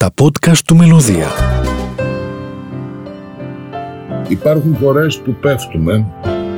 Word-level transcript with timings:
Τα 0.00 0.12
podcast 0.22 0.58
του 0.66 0.76
Μελωδία. 0.76 1.28
Υπάρχουν 4.28 4.76
φορές 4.80 5.18
που 5.18 5.34
πέφτουμε 5.40 6.06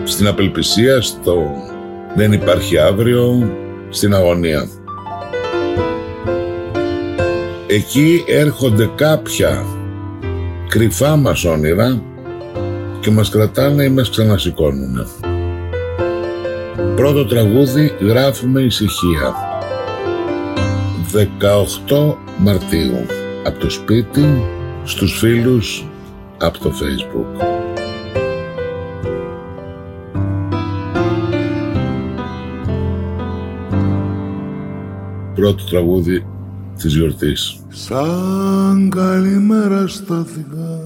στην 0.04 0.26
απελπισία, 0.26 1.00
στο 1.00 1.42
δεν 2.16 2.32
υπάρχει 2.32 2.78
αύριο, 2.78 3.52
στην 3.90 4.14
αγωνία. 4.14 4.68
Εκεί 7.66 8.24
έρχονται 8.26 8.90
κάποια 8.94 9.64
κρυφά 10.68 11.16
μας 11.16 11.44
όνειρα 11.44 12.02
και 13.00 13.10
μας 13.10 13.30
κρατάνε 13.30 13.84
ή 13.84 13.90
μας 13.90 14.10
ξανασηκώνουν. 14.10 15.06
Πρώτο 16.96 17.26
τραγούδι 17.26 17.96
γράφουμε 18.00 18.60
ησυχία. 18.60 19.34
18 21.12 22.16
Μαρτίου. 22.38 23.21
Από 23.44 23.58
το 23.58 23.70
σπίτι 23.70 24.42
στους 24.84 25.18
φίλους 25.18 25.84
από 26.38 26.58
το 26.58 26.70
facebook. 26.70 27.44
Πρώτο 35.34 35.64
τραγούδι 35.64 36.26
της 36.78 36.94
γιορτής. 36.94 37.64
Σαν 37.68 38.90
καλημέρα 38.94 39.86
στάθηκα 39.86 40.80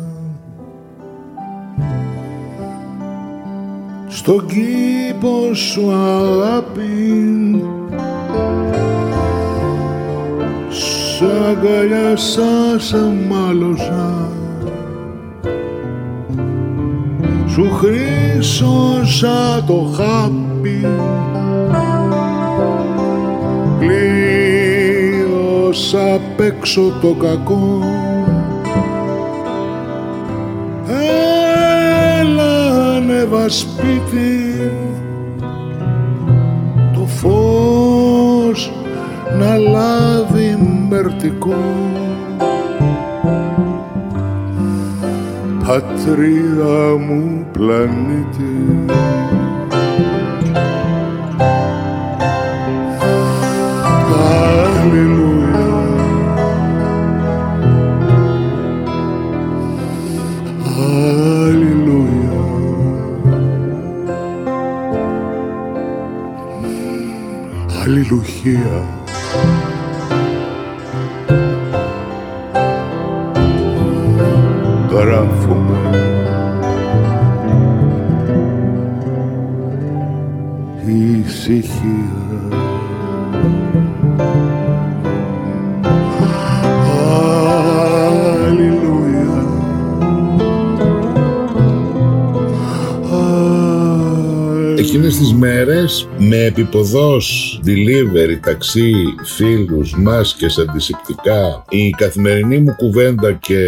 Στον 4.09 4.47
κήπο 4.47 5.55
σου 5.55 5.91
αγάπη 5.91 6.87
Σ' 11.19 11.23
αγκαλιάσα, 11.23 12.79
σε 12.79 13.03
μάλωσα. 13.29 14.29
Σου 17.47 17.71
χρήσωσα 17.71 19.65
το 19.67 19.93
χάπι. 19.97 20.87
Πλήρωσα 24.89 25.75
απ' 26.15 26.41
έξω 26.41 26.93
το 27.01 27.13
κακό. 27.13 27.79
Έλα 32.21 32.55
ανέβα 32.97 33.49
σπίτι 33.49 34.71
Το 36.95 37.07
φως 37.07 38.73
να 39.39 39.57
λάβει 39.57 40.26
μερτικό 40.89 41.55
Πατρίδα 45.67 46.97
μου 46.99 47.47
πλανήτη. 47.53 48.85
Αλληλούια. 54.75 55.67
Αλληλούια. 61.47 62.45
Αλληλουχία 67.83 68.96
ησυχία 81.53 82.27
Αλληλούια. 88.47 89.45
Εκείνες 94.79 95.17
τις 95.17 95.35
μέρες 95.35 96.09
με 96.19 96.45
επιποδός, 96.45 97.61
delivery, 97.65 98.39
ταξί, 98.43 98.93
φίλους, 99.25 99.95
μάσκες, 99.97 100.59
αντισηπτικά 100.59 101.65
η 101.69 101.91
καθημερινή 101.91 102.59
μου 102.59 102.75
κουβέντα 102.77 103.33
και 103.33 103.67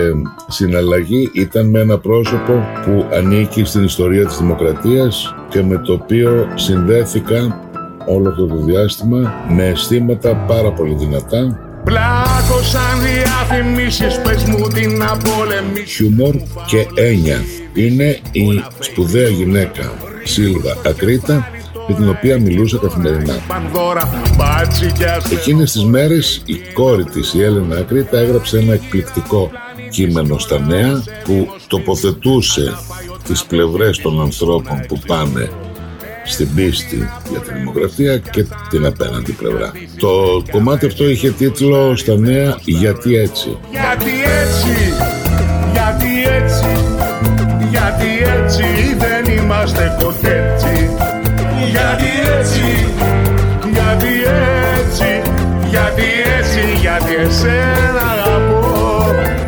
συναλλαγή 0.49 1.31
ήταν 1.35 1.71
με 1.71 1.81
ένα 1.81 1.99
πρόσωπο 1.99 2.53
που 2.85 3.05
ανήκει 3.13 3.65
στην 3.65 3.85
ιστορία 3.85 4.27
της 4.27 4.37
δημοκρατίας 4.39 5.35
και 5.49 5.63
με 5.63 5.79
το 5.79 5.93
οποίο 5.93 6.53
συνδέθηκα 6.55 7.68
όλο 8.09 8.29
αυτό 8.29 8.47
το 8.47 8.57
διάστημα 8.57 9.35
με 9.49 9.65
αισθήματα 9.65 10.37
πάρα 10.37 10.73
πολύ 10.73 10.95
δυνατά 10.95 11.69
Πλάκωσαν 11.85 13.01
διαφημίσεις, 13.01 14.21
πες 14.21 14.45
μου 14.45 14.69
την 14.69 15.03
απολεμήσεις 15.03 15.95
χιούμορ 15.95 16.35
και 16.67 16.87
έννοια. 16.95 17.45
Είναι 17.75 18.19
η 18.33 18.65
σπουδαία 18.79 19.29
γυναίκα 19.29 19.93
Σίλβα 20.25 20.77
Ακρίτα 20.87 21.51
με 21.89 21.95
την 21.95 22.09
οποία 22.09 22.41
μιλούσα 22.41 22.79
καθημερινά. 22.79 23.35
Πανδώρα, 23.49 24.09
μπάτσικιας 24.37 25.31
Εκείνες 25.31 25.73
τις 25.73 25.85
μέρες 25.85 26.43
η 26.45 26.55
κόρη 26.75 27.05
της, 27.05 27.35
η 27.35 27.43
Έλενα 27.43 27.77
Ακρίτα, 27.77 28.19
έγραψε 28.19 28.59
ένα 28.59 28.73
εκπληκτικό 28.73 29.51
κείμενο 29.91 30.39
στα 30.39 30.59
νέα 30.59 31.03
που 31.25 31.49
τοποθετούσε 31.67 32.75
τις 33.25 33.45
πλευρές 33.45 33.99
των 33.99 34.21
ανθρώπων 34.21 34.85
που 34.89 34.99
πάνε 35.07 35.51
στην 36.29 36.55
πίστη 36.55 37.09
για 37.31 37.41
την 37.41 37.55
δημοκρατία 37.57 38.19
και 38.19 38.45
την 38.71 38.87
απέναντι 38.87 39.33
πλευρά. 39.33 39.73
Το 39.99 40.43
κομμάτι 40.51 40.87
αυτό 40.87 41.09
είχε 41.09 41.31
τίτλο 41.31 41.97
στα 41.97 42.17
νέα 42.17 42.59
«Γιατί 42.65 43.17
έτσι». 43.17 43.57
Γιατί 43.71 44.13
έτσι, 44.43 44.93
γιατί 45.73 46.11
έτσι, 46.43 46.67
γιατί 47.71 48.11
έτσι 48.37 48.65
δεν 48.99 49.35
είμαστε 49.39 49.97
κοτέτσι 50.01 50.91
Γιατί 51.71 52.11
έτσι, 52.39 52.67
γιατί 53.73 54.13
έτσι, 54.81 55.31
γιατί 55.71 56.03
έτσι, 56.39 56.61
γιατί 56.81 57.15
εσένα 57.27 58.01
αγαπώ 58.13 58.69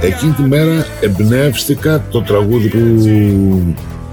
Εκείνη 0.00 0.32
τη 0.32 0.42
μέρα 0.42 0.86
εμπνεύστηκα 1.00 2.04
το 2.10 2.22
τραγούδι 2.22 2.68
που 2.68 2.78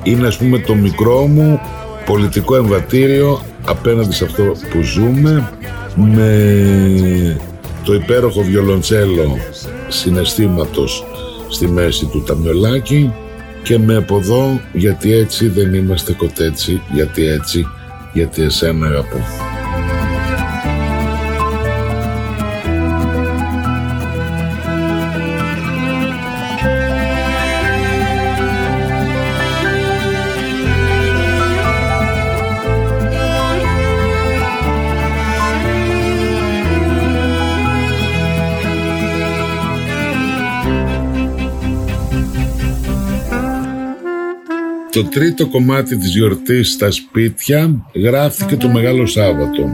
είναι 0.04 0.28
ας 0.28 0.38
πούμε 0.38 0.60
το 0.60 0.76
μικρό 0.76 1.26
μου 1.26 1.60
πολιτικό 2.08 2.56
εμβατήριο 2.56 3.42
απέναντι 3.66 4.14
σε 4.14 4.24
αυτό 4.24 4.44
που 4.44 4.82
ζούμε 4.82 5.52
με 5.96 7.42
το 7.84 7.94
υπέροχο 7.94 8.42
βιολοντσέλο 8.42 9.38
συναισθήματος 9.88 11.06
στη 11.50 11.68
μέση 11.68 12.06
του 12.06 12.24
ταμιολάκι 12.24 13.14
και 13.64 13.80
με 13.80 13.96
από 13.96 14.18
εδώ 14.18 14.62
γιατί 14.74 15.14
έτσι 15.14 15.48
δεν 15.48 15.74
είμαστε 15.74 16.14
κοτέτσι 16.14 16.82
γιατί 16.94 17.28
έτσι 17.28 17.68
γιατί 18.14 18.42
εσένα 18.42 18.88
αγαπώ 18.88 19.18
Το 44.98 45.04
τρίτο 45.04 45.48
κομμάτι 45.48 45.98
της 45.98 46.16
γιορτής 46.16 46.72
στα 46.72 46.92
σπίτια 46.92 47.86
γράφτηκε 47.94 48.56
το 48.56 48.68
Μεγάλο 48.68 49.06
Σάββατο. 49.06 49.70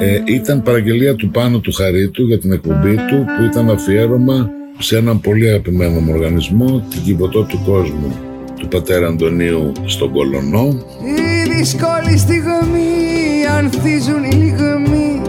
Ε, 0.00 0.22
ήταν 0.24 0.62
παραγγελία 0.62 1.14
του 1.14 1.30
Πάνου 1.30 1.60
του 1.60 1.72
Χαρίτου 1.72 2.26
για 2.26 2.38
την 2.38 2.52
εκπομπή 2.52 2.94
του 2.94 3.24
που 3.36 3.44
ήταν 3.44 3.70
αφιέρωμα 3.70 4.50
σε 4.78 4.96
έναν 4.96 5.20
πολύ 5.20 5.48
αγαπημένο 5.48 6.00
μου 6.00 6.12
οργανισμό, 6.14 6.86
την 6.90 7.02
Κιβωτό 7.02 7.42
του 7.42 7.62
Κόσμου 7.64 8.16
του 8.58 8.68
πατέρα 8.68 9.06
Αντωνίου 9.06 9.72
στον 9.84 10.12
Κολονό. 10.12 10.84
Η 11.04 11.50
δύσκολη 11.52 12.18
στιγμή 12.18 12.90
ανθίζουν 13.58 14.24
οι 14.24 14.34
λιγμοί 14.34 15.22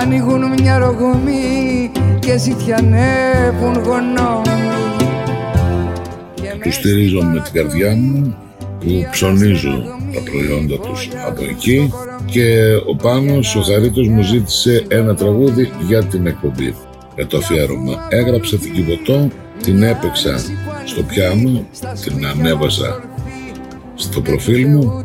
Ανοίγουν 0.00 0.52
μια 0.60 0.78
ρογμή 0.78 1.90
και 2.18 2.38
ζητιανεύουν 2.38 3.82
γονόμοι 3.84 4.70
Τους 6.62 6.74
στηρίζω 6.74 7.22
με 7.22 7.40
την 7.40 7.52
καρδιά 7.52 7.96
μου 7.96 8.36
που 8.84 9.06
ψωνίζω 9.10 9.84
τα 10.14 10.20
προϊόντα 10.30 10.78
τους 10.78 11.08
από 11.26 11.42
εκεί 11.44 11.92
και 12.24 12.74
ο 12.86 12.96
Πάνος, 12.96 13.56
ο 13.56 13.60
Χαρίτος 13.60 14.08
μου 14.08 14.22
ζήτησε 14.22 14.84
ένα 14.88 15.14
τραγούδι 15.14 15.70
για 15.86 16.04
την 16.04 16.26
εκπομπή. 16.26 16.74
για 17.14 17.26
το 17.26 17.36
αφιέρωμα. 17.36 18.06
Έγραψα 18.08 18.56
την 18.56 18.72
Κιβωτό, 18.72 19.28
την 19.62 19.82
έπαιξα 19.82 20.38
στο 20.84 21.02
πιάνο, 21.02 21.66
την 22.04 22.26
ανέβασα 22.26 23.02
στο 23.94 24.20
προφίλ 24.20 24.68
μου 24.68 25.04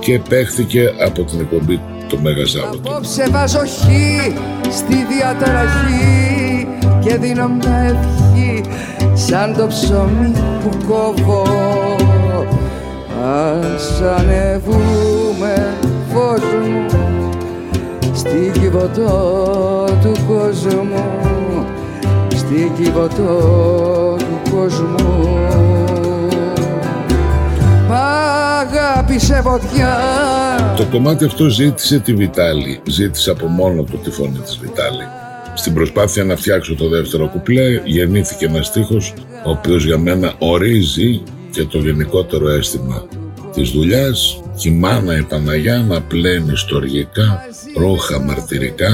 και 0.00 0.20
παίχθηκε 0.28 0.92
από 0.98 1.22
την 1.22 1.40
εκπομπή 1.40 1.80
το 2.08 2.18
Μέγα 2.18 2.46
Σάββατο. 2.46 2.90
Απόψε 2.90 3.28
βάζω 3.30 3.58
χ 3.58 3.80
στη 4.70 4.94
διαταραχή 4.94 6.66
και 7.00 7.16
δίνω 7.16 7.48
μια 7.48 7.78
ευχή 7.78 8.62
σαν 9.14 9.56
το 9.56 9.66
ψωμί 9.66 10.32
που 10.62 10.70
κόβω 10.88 11.99
Ας 13.22 14.00
ανεβούμε 14.00 15.78
φως 16.12 16.40
μου 16.40 16.86
στη 18.14 18.60
κυβωτό 18.60 19.84
του 20.02 20.12
κόσμου 20.28 21.04
στη 22.36 22.72
κυβωτό 22.82 24.16
του 24.18 24.50
κόσμου 24.50 25.28
Μ' 27.88 27.92
αγάπησε 27.92 29.40
φωτιά 29.44 29.98
Το 30.76 30.84
κομμάτι 30.90 31.24
αυτό 31.24 31.48
ζήτησε 31.48 31.98
τη 31.98 32.14
Βιτάλη. 32.14 32.80
Ζήτησε 32.86 33.30
από 33.30 33.46
μόνο 33.46 33.82
του 33.82 33.98
τη 33.98 34.10
φωνή 34.10 34.38
της 34.38 34.58
Βιτάλη. 34.58 35.04
Στην 35.54 35.74
προσπάθεια 35.74 36.24
να 36.24 36.36
φτιάξω 36.36 36.74
το 36.74 36.88
δεύτερο 36.88 37.28
κουπλέ 37.28 37.82
γεννήθηκε 37.84 38.44
ένας 38.46 38.66
στίχος 38.66 39.14
ο 39.44 39.50
οποίος 39.50 39.84
για 39.84 39.98
μένα 39.98 40.34
ορίζει 40.38 41.22
και 41.50 41.64
το 41.64 41.78
γενικότερο 41.78 42.48
αίσθημα 42.48 43.06
της 43.52 43.70
δουλειάς 43.70 44.42
και 44.56 44.68
η 44.68 44.72
μάνα 44.72 45.18
η 45.18 45.22
Παναγιά 45.22 45.78
να 45.88 46.00
πλένει 46.02 46.56
στοργικά, 46.56 47.40
ρόχα 47.76 48.20
μαρτυρικά 48.20 48.92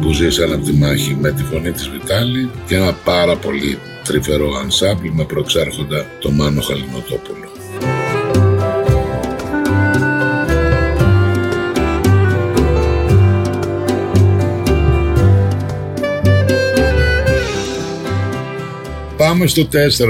που 0.00 0.12
ζήσαν 0.12 0.52
από 0.52 0.64
τη 0.64 0.72
μάχη 0.72 1.16
με 1.20 1.32
τη 1.32 1.42
φωνή 1.42 1.70
της 1.70 1.88
Βιτάλη 1.88 2.50
και 2.66 2.74
ένα 2.74 2.92
πάρα 3.04 3.36
πολύ 3.36 3.78
τρυφερό 4.04 4.54
ανσάμπλ 4.54 5.08
με 5.12 5.24
προξάρχοντα 5.24 6.06
το 6.20 6.30
Μάνο 6.30 6.60
Χαλινοτόπουλο. 6.60 7.45
Πάμε 19.36 19.48
στο 19.48 19.62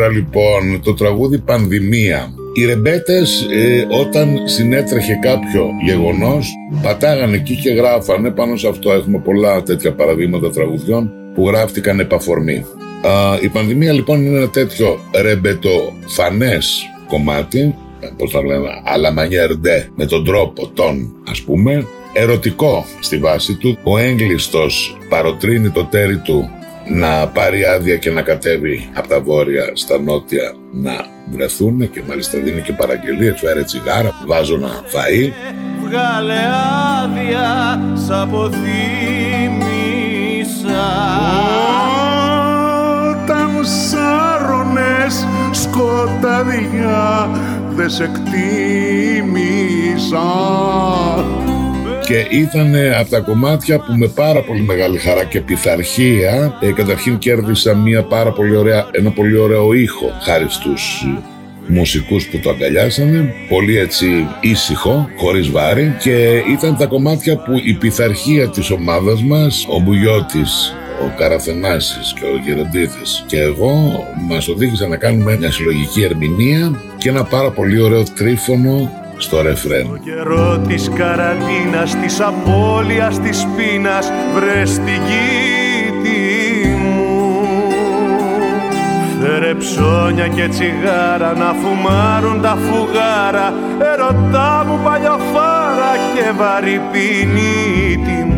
4 0.09 0.13
λοιπόν, 0.13 0.81
το 0.85 0.95
τραγούδι 0.95 1.39
Πανδημία. 1.39 2.33
Οι 2.53 2.65
ρεμπέτες 2.65 3.47
ε, 3.51 3.87
όταν 3.91 4.39
συνέτρεχε 4.45 5.19
κάποιο 5.23 5.67
γεγονός 5.85 6.49
πατάγανε 6.83 7.37
εκεί 7.37 7.57
και 7.57 7.71
γράφανε 7.71 8.31
πάνω 8.31 8.57
σε 8.57 8.69
αυτό. 8.69 8.93
Έχουμε 8.93 9.19
πολλά 9.19 9.63
τέτοια 9.63 9.95
παραδείγματα 9.95 10.51
τραγουδιών 10.51 11.11
που 11.35 11.49
γράφτηκαν 11.49 12.01
επαφορμή. 12.01 12.65
Α, 13.03 13.39
η 13.41 13.49
πανδημία 13.49 13.93
λοιπόν 13.93 14.23
είναι 14.23 14.37
ένα 14.37 14.49
τέτοιο 14.49 15.01
ρεμπετοφανές 15.23 16.83
κομμάτι, 17.09 17.75
ε, 18.01 18.09
πώς 18.17 18.31
θα 18.31 18.43
λένε, 18.43 18.69
αλλά 18.85 19.13
μανιέρντε, 19.13 19.89
με 19.95 20.07
τον 20.07 20.25
τρόπο 20.25 20.69
τον 20.75 21.13
ας 21.31 21.43
πούμε, 21.43 21.87
ερωτικό 22.13 22.85
στη 23.01 23.19
βάση 23.19 23.55
του. 23.55 23.79
Ο 23.83 23.99
έγκλειστος 23.99 24.97
παροτρύνει 25.09 25.71
το 25.71 25.85
τέρι 25.85 26.17
του 26.17 26.51
να 26.89 27.29
πάρει 27.29 27.65
άδεια 27.65 27.97
και 27.97 28.11
να 28.11 28.23
κατέβει 28.23 28.91
από 28.95 29.09
τα 29.09 29.21
βόρεια 29.21 29.71
στα 29.73 30.01
νότια 30.01 30.55
να 30.73 31.07
βρεθούν 31.31 31.91
και 31.91 32.03
μάλιστα 32.09 32.39
δίνει 32.39 32.61
και 32.61 32.73
παραγγελίες, 32.73 33.41
φέρε 33.41 33.63
τσιγάρα, 33.63 34.11
βάζω 34.27 34.57
να 34.57 34.69
φαΐ. 34.69 35.33
Βγάλε 35.85 36.39
άδεια, 37.03 37.81
σ' 37.95 38.11
αποθύμησα 38.11 38.57
Όταν 43.11 43.65
σάρωνες 43.65 45.27
σκοτάδια 45.51 47.31
δεν 47.75 47.91
σε 47.91 48.05
εκτίμησα 48.05 48.27
και 52.07 52.27
ήταν 52.31 52.75
από 52.99 53.11
τα 53.11 53.21
κομμάτια 53.21 53.79
που 53.79 53.93
με 53.93 54.07
πάρα 54.07 54.43
πολύ 54.43 54.61
μεγάλη 54.61 54.99
χαρά 54.99 55.25
και 55.25 55.41
πειθαρχία 55.41 56.59
ε, 56.61 56.73
καταρχήν 56.73 57.19
κέρδισα 57.19 57.75
μια 57.75 58.03
πάρα 58.03 58.33
πολύ 58.33 58.57
ωραία, 58.57 58.89
ένα 58.91 59.11
πολύ 59.11 59.37
ωραίο 59.37 59.73
ήχο 59.73 60.13
χάρη 60.21 60.47
στους 60.49 61.07
μουσικούς 61.67 62.27
που 62.27 62.39
το 62.39 62.51
αγκαλιάσανε. 62.51 63.35
Πολύ 63.49 63.79
έτσι 63.79 64.29
ήσυχο, 64.41 65.09
χωρίς 65.17 65.51
βάρη. 65.51 65.97
Και 66.01 66.43
ήταν 66.53 66.77
τα 66.77 66.87
κομμάτια 66.87 67.37
που 67.37 67.61
η 67.65 67.73
πειθαρχία 67.73 68.49
της 68.49 68.71
ομάδας 68.71 69.23
μας 69.23 69.67
ο 69.69 69.81
Μπουγιώτης 69.81 70.75
ο 71.05 71.13
Καραθενάσης 71.17 72.13
και 72.13 72.25
ο 72.25 72.41
Γεροντίδης 72.45 73.25
και 73.27 73.41
εγώ 73.41 74.05
μας 74.29 74.49
οδήγησαν 74.49 74.89
να 74.89 74.97
κάνουμε 74.97 75.37
μια 75.37 75.51
συλλογική 75.51 76.03
ερμηνεία 76.03 76.81
και 76.99 77.09
ένα 77.09 77.25
πάρα 77.25 77.51
πολύ 77.51 77.81
ωραίο 77.81 78.03
τρίφωνο 78.03 78.91
στο 79.17 79.43
ρεφρέν. 79.43 79.89
Το 79.89 79.97
καιρό 79.97 80.59
της 80.59 80.91
καραντίνας, 80.95 81.97
της 82.03 82.21
απώλειας, 82.21 83.21
της 83.21 83.47
πείνας 83.57 84.13
Βρες 84.35 84.75
την 84.75 85.01
κήτη 85.09 86.69
μου 86.77 87.45
Φέρε 89.21 89.55
ψώνια 89.55 90.29
και 90.29 90.49
τσιγάρα 90.49 91.33
να 91.37 91.55
φουμάρουν 91.61 92.41
τα 92.43 92.57
φουγάρα 92.57 93.55
Ερωτά 93.93 94.65
μου 94.69 94.81
παλιοφάρα 94.85 95.93
και 96.15 96.31
βαρύ 96.37 96.81
πινίτη 96.93 98.25
μου 98.25 98.36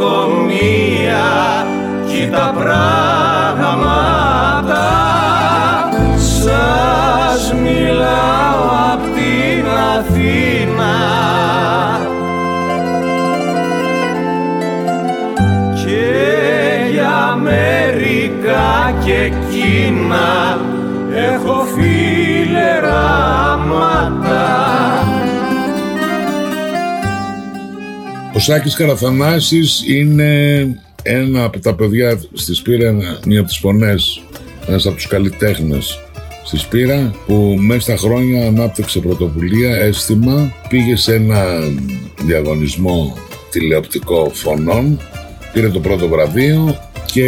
νοσοκομεία 0.00 1.26
Κι 2.08 2.28
τα 2.30 2.54
πράγματα 2.58 3.18
Σας 6.16 7.54
μιλάω 7.62 8.62
απ' 8.92 9.02
την 9.14 9.66
Αθήνα. 9.98 10.96
Και 15.84 16.08
για 16.90 17.36
μερικά 17.42 18.92
και 19.04 19.32
Κίνα 19.50 20.60
έχω 21.14 21.64
φιλεράματα 21.74 23.49
Ο 28.40 28.42
Σάκης 28.42 28.74
Καραθανάσης 28.74 29.82
είναι 29.86 30.60
ένα 31.02 31.44
από 31.44 31.58
τα 31.60 31.74
παιδιά 31.74 32.20
στη 32.32 32.54
Σπύρα, 32.54 32.88
ένα- 32.88 33.18
μία 33.26 33.38
από 33.40 33.48
τις 33.48 33.58
φωνές, 33.58 34.22
ένας 34.68 34.86
από 34.86 34.94
τους 34.94 35.06
καλλιτέχνες 35.06 35.98
στη 36.44 36.58
Σπύρα 36.58 37.14
που 37.26 37.56
μέσα 37.60 37.80
στα 37.80 37.96
χρόνια 37.96 38.46
ανάπτυξε 38.46 39.00
πρωτοβουλία, 39.00 39.76
αίσθημα, 39.76 40.52
πήγε 40.68 40.96
σε 40.96 41.14
ένα 41.14 41.44
διαγωνισμό 42.24 43.16
τηλεοπτικό 43.50 44.30
φωνών, 44.34 45.00
πήρε 45.52 45.68
το 45.68 45.80
πρώτο 45.80 46.08
βραβείο 46.08 46.78
και 47.12 47.26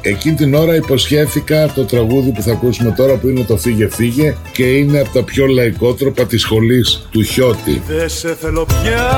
εκείνη 0.00 0.34
την 0.34 0.54
ώρα 0.54 0.74
υποσχέθηκα 0.74 1.72
το 1.74 1.84
τραγούδι 1.84 2.30
που 2.30 2.42
θα 2.42 2.52
ακούσουμε 2.52 2.90
τώρα 2.90 3.14
που 3.14 3.28
είναι 3.28 3.44
το 3.44 3.56
«Φύγε 3.56 3.88
φύγε» 3.88 4.34
και 4.52 4.64
είναι 4.64 5.00
από 5.00 5.10
τα 5.12 5.22
πιο 5.22 5.46
λαϊκότροπα 5.46 6.24
της 6.24 6.40
σχολής 6.40 7.06
του 7.10 7.22
Χιώτη. 7.22 7.82
Δεν 7.88 8.08
σε 8.08 8.36
θέλω 8.40 8.64
πια, 8.64 9.10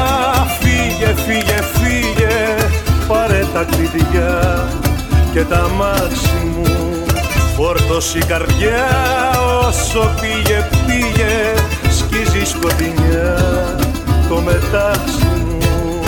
φύγε, 0.97 1.15
φύγε, 1.15 1.63
φύγε 1.63 2.55
Πάρε 3.09 3.47
τα 3.55 3.65
κλειδιά 3.65 4.69
και 5.33 5.45
τα 5.45 5.71
μάξι 5.77 6.53
μου. 6.55 7.05
Φόρτωσε 7.57 8.19
η 8.19 8.25
καρδιά 8.25 8.85
όσο 9.67 10.11
πήγε, 10.21 10.69
πήγε 10.87 11.55
Σκίζει 11.91 12.45
σκοτεινιά 12.45 13.37
το 14.29 14.41
μετάξι 14.41 15.27
μου. 15.47 16.01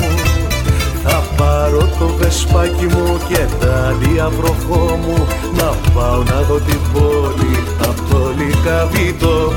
Θα 1.04 1.22
πάρω 1.36 1.88
το 1.98 2.06
βεσπάκι 2.18 2.86
μου 2.86 3.20
και 3.28 3.46
τα 3.60 3.94
διαβροχό 4.00 4.98
μου. 5.06 5.26
Να 5.56 5.90
πάω 5.94 6.22
να 6.22 6.40
δω 6.40 6.58
την 6.58 6.78
πόλη 6.92 7.64
απ' 7.80 8.10
το 8.10 8.32
λικαβίτο 8.38 9.52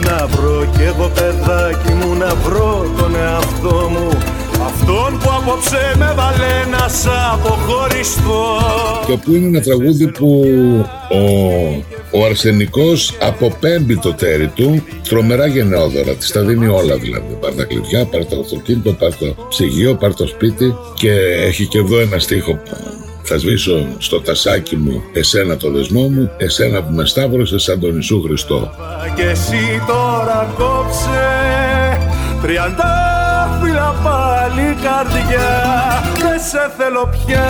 Να 0.00 0.26
βρω 0.26 0.64
κι 0.76 0.82
εγώ 0.82 1.10
παιδάκι 1.14 1.92
μου 1.92 2.14
να 2.14 2.34
βρω 2.34 2.86
τον 2.96 3.14
εαυτό 3.14 3.88
μου 3.90 4.08
Αυτόν 4.64 5.18
που 5.18 5.30
απόψε 5.40 5.94
με 5.98 6.14
βάλε 6.16 6.78
να 6.78 6.88
σ' 6.88 7.06
αποχωριστώ 7.32 8.58
και 9.06 9.16
που 9.16 9.34
είναι 9.34 9.46
ένα 9.46 9.60
τραγούδι 9.60 10.06
που 10.06 10.44
ο, 11.10 12.18
ο 12.18 12.24
Αρσενικός 12.24 13.16
αποπέμπει 13.20 13.98
το 13.98 14.12
τέρι 14.12 14.46
του 14.46 14.82
τρομερά 15.08 15.46
γενναιόδωρα, 15.46 16.14
της 16.14 16.32
τα 16.32 16.40
δίνει 16.40 16.66
όλα 16.66 16.96
δηλαδή. 16.96 17.38
Πάρ 17.40 17.54
τα 17.54 17.64
κλειδιά, 17.64 18.04
πάρ 18.04 18.24
το 18.24 18.40
αυτοκίνητο, 18.40 18.92
πάρ 18.92 19.14
το 19.14 19.34
ψυγείο, 19.48 19.94
πάρ 19.94 20.14
το 20.14 20.26
σπίτι 20.26 20.74
και 20.94 21.10
έχει 21.46 21.66
και 21.66 21.78
εδώ 21.78 22.00
ένα 22.00 22.18
στίχο 22.18 22.58
θα 23.28 23.38
σβήσω 23.38 23.86
στο 23.98 24.20
τασάκι 24.20 24.76
μου 24.76 25.02
εσένα 25.12 25.56
το 25.56 25.70
δεσμό 25.70 26.08
μου, 26.08 26.30
εσένα 26.36 26.82
που 26.82 26.92
με 26.92 27.06
σταύρωσες 27.06 27.62
σαν 27.62 27.80
τον 27.80 27.94
Ιησού 27.94 28.22
Χριστό. 28.22 28.70
Και 29.16 29.22
εσύ 29.22 29.82
τώρα 29.86 30.54
κόψε 30.56 31.26
τριαντάφυλλα 33.60 33.94
πάλι 34.04 34.76
καρδιά. 34.82 35.48
Δεν 36.20 36.40
σε 36.40 36.72
θέλω 36.78 37.08
πια. 37.26 37.46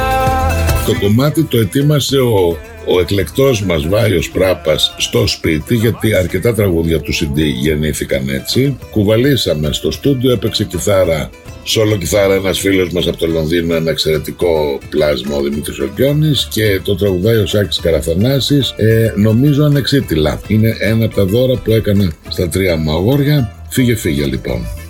Το 0.87 0.99
κομμάτι 1.01 1.45
το 1.45 1.59
ετοίμασε 1.59 2.17
ο 2.17 2.57
ο 2.89 3.01
εκλεκτός 3.01 3.65
μας 3.65 3.89
Βάιος 3.89 4.31
Πράπας 4.31 4.95
στο 4.97 5.27
σπίτι 5.27 5.75
γιατί 5.75 6.15
αρκετά 6.15 6.55
τραγούδια 6.55 7.01
του 7.01 7.13
CD 7.15 7.37
γεννήθηκαν 7.63 8.29
έτσι. 8.29 8.79
Κουβαλήσαμε 8.91 9.73
στο 9.73 9.91
στούντιο 9.91 10.33
έπαιξε 10.33 10.65
κιθάρα 10.65 11.31
Σόλο 11.63 11.97
κιθάρα 11.97 12.35
ένας 12.35 12.59
φίλος 12.59 12.93
μας 12.93 13.07
από 13.07 13.17
το 13.17 13.27
Λονδίνο 13.27 13.75
ένα 13.75 13.91
εξαιρετικό 13.91 14.79
πλάσμα 14.89 15.37
ο 15.37 15.43
Δημήτρης 15.43 15.79
Οκιώνης 15.79 16.49
και 16.51 16.81
το 16.85 16.97
τραγουδάει 16.97 17.37
ο 17.37 17.47
Σάκης 17.47 17.81
Καραθανάσης 17.81 18.75
ε, 18.77 19.13
νομίζω 19.17 19.65
ανεξίτηλα. 19.65 20.41
Είναι 20.47 20.77
ένα 20.81 21.05
από 21.05 21.15
τα 21.15 21.25
δώρα 21.25 21.55
που 21.57 21.71
έκανα 21.71 22.13
στα 22.29 22.49
τρία 22.49 22.77
μαγόρια 22.77 23.55
φύγε 23.69 23.95
φύγε 23.95 24.25
λοιπόν 24.25 24.86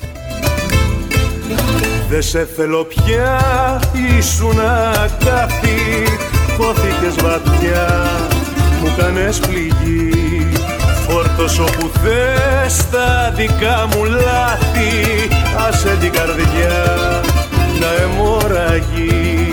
Δεν 2.08 2.22
σε 2.22 2.48
θέλω 2.56 2.84
πια 2.84 3.40
ήσουν 4.18 4.60
αγάπη 4.60 6.04
χώθηκες 6.56 7.14
βαθιά. 7.22 8.10
Μου 8.80 8.94
κάνες 8.98 9.38
πληγή 9.38 10.46
Φόρτος 11.08 11.58
όπου 11.58 11.90
θες 12.02 12.90
τα 12.90 13.32
δικά 13.36 13.88
μου 13.90 14.04
λάθη. 14.04 15.28
Άσε 15.68 15.96
την 16.00 16.12
καρδιά 16.12 16.84
να 17.80 17.86
αιμορραγεί. 18.02 19.48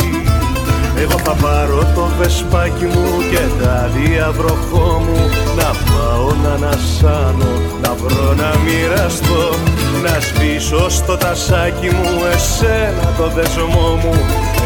Εγώ 0.97 1.19
θα 1.23 1.31
πάρω 1.31 1.91
το 1.95 2.09
βεσπάκι 2.19 2.85
μου 2.85 3.07
και 3.31 3.63
τα 3.63 3.89
διαβροχό 3.95 5.03
μου. 5.05 5.29
Να 5.55 5.71
πάω 5.93 6.33
να 6.43 6.53
ανασάνω, 6.53 7.51
να 7.81 7.93
βρω 7.93 8.33
να 8.33 8.53
μοιραστώ 8.63 9.55
Να 10.03 10.19
σβήσω 10.19 10.89
στο 10.89 11.17
τασάκι 11.17 11.89
μου 11.95 12.11
εσένα 12.33 13.13
το 13.17 13.29
δεσμό 13.29 13.99
μου. 14.03 14.13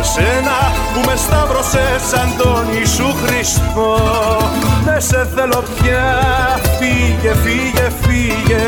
Εσένα 0.01 0.58
που 0.94 1.00
με 1.10 1.15
σταύρωσες 1.15 2.01
σαν 2.12 2.29
τον 2.38 2.63
Ιησού 2.79 3.10
Χριστό. 3.24 3.98
Δεν 4.86 5.01
σε 5.01 5.27
θέλω 5.36 5.63
πια, 5.75 6.03
φύγε, 6.79 7.34
φύγε, 7.34 7.88
φύγε 8.01 8.65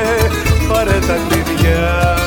Πάρε 0.67 0.99
τα 1.07 1.17
κλειδιά 1.29 2.17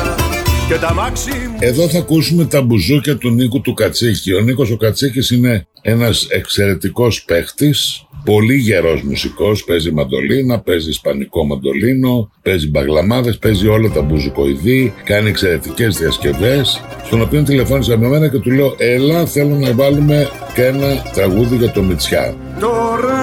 και 0.67 0.75
τα 0.75 0.93
μάξι 0.93 1.31
Εδώ 1.59 1.89
θα 1.89 1.97
ακούσουμε 1.97 2.45
τα 2.45 2.61
μπουζούκια 2.61 3.17
του 3.17 3.29
Νίκου 3.29 3.61
του 3.61 3.73
Κατσίκη. 3.73 4.33
Ο 4.33 4.39
Νίκος 4.39 4.71
ο 4.71 4.77
Κατσίκης 4.77 5.29
είναι 5.29 5.67
ένας 5.81 6.27
εξαιρετικός 6.29 7.23
παίχτης 7.23 8.02
Πολύ 8.25 8.55
γερός 8.55 9.01
μουσικός, 9.01 9.63
παίζει 9.63 9.91
μαντολίνα, 9.91 10.59
παίζει 10.59 10.89
ισπανικό 10.89 11.45
μαντολίνο, 11.45 12.31
παίζει 12.41 12.69
μπαγλαμάδες, 12.69 13.37
παίζει 13.37 13.67
όλα 13.67 13.89
τα 13.89 14.01
μπουζουκοειδή, 14.01 14.93
κάνει 15.03 15.29
εξαιρετικές 15.29 15.97
διασκευές, 15.97 16.83
στον 17.03 17.21
οποίο 17.21 17.43
τηλεφώνησα 17.43 17.97
με 17.97 18.07
μένα 18.07 18.27
και 18.27 18.37
του 18.37 18.51
λέω 18.51 18.75
«Έλα, 18.77 19.25
θέλω 19.25 19.55
να 19.55 19.73
βάλουμε 19.73 20.29
και 20.53 20.65
ένα 20.65 21.01
τραγούδι 21.13 21.55
για 21.55 21.71
το 21.71 21.81
Μιτσιά». 21.81 22.35
Τώρα 22.59 23.21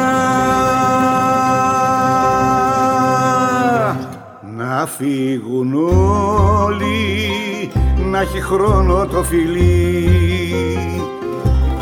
να 4.56 4.86
φύγουν 4.86 5.74
όλοι, 5.74 7.70
να 8.10 8.20
έχει 8.20 8.40
χρόνο 8.40 9.06
το 9.06 9.22
φιλί, 9.22 10.08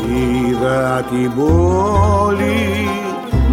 είδα 0.09 1.05
την 1.09 1.31
πόλη 1.35 2.88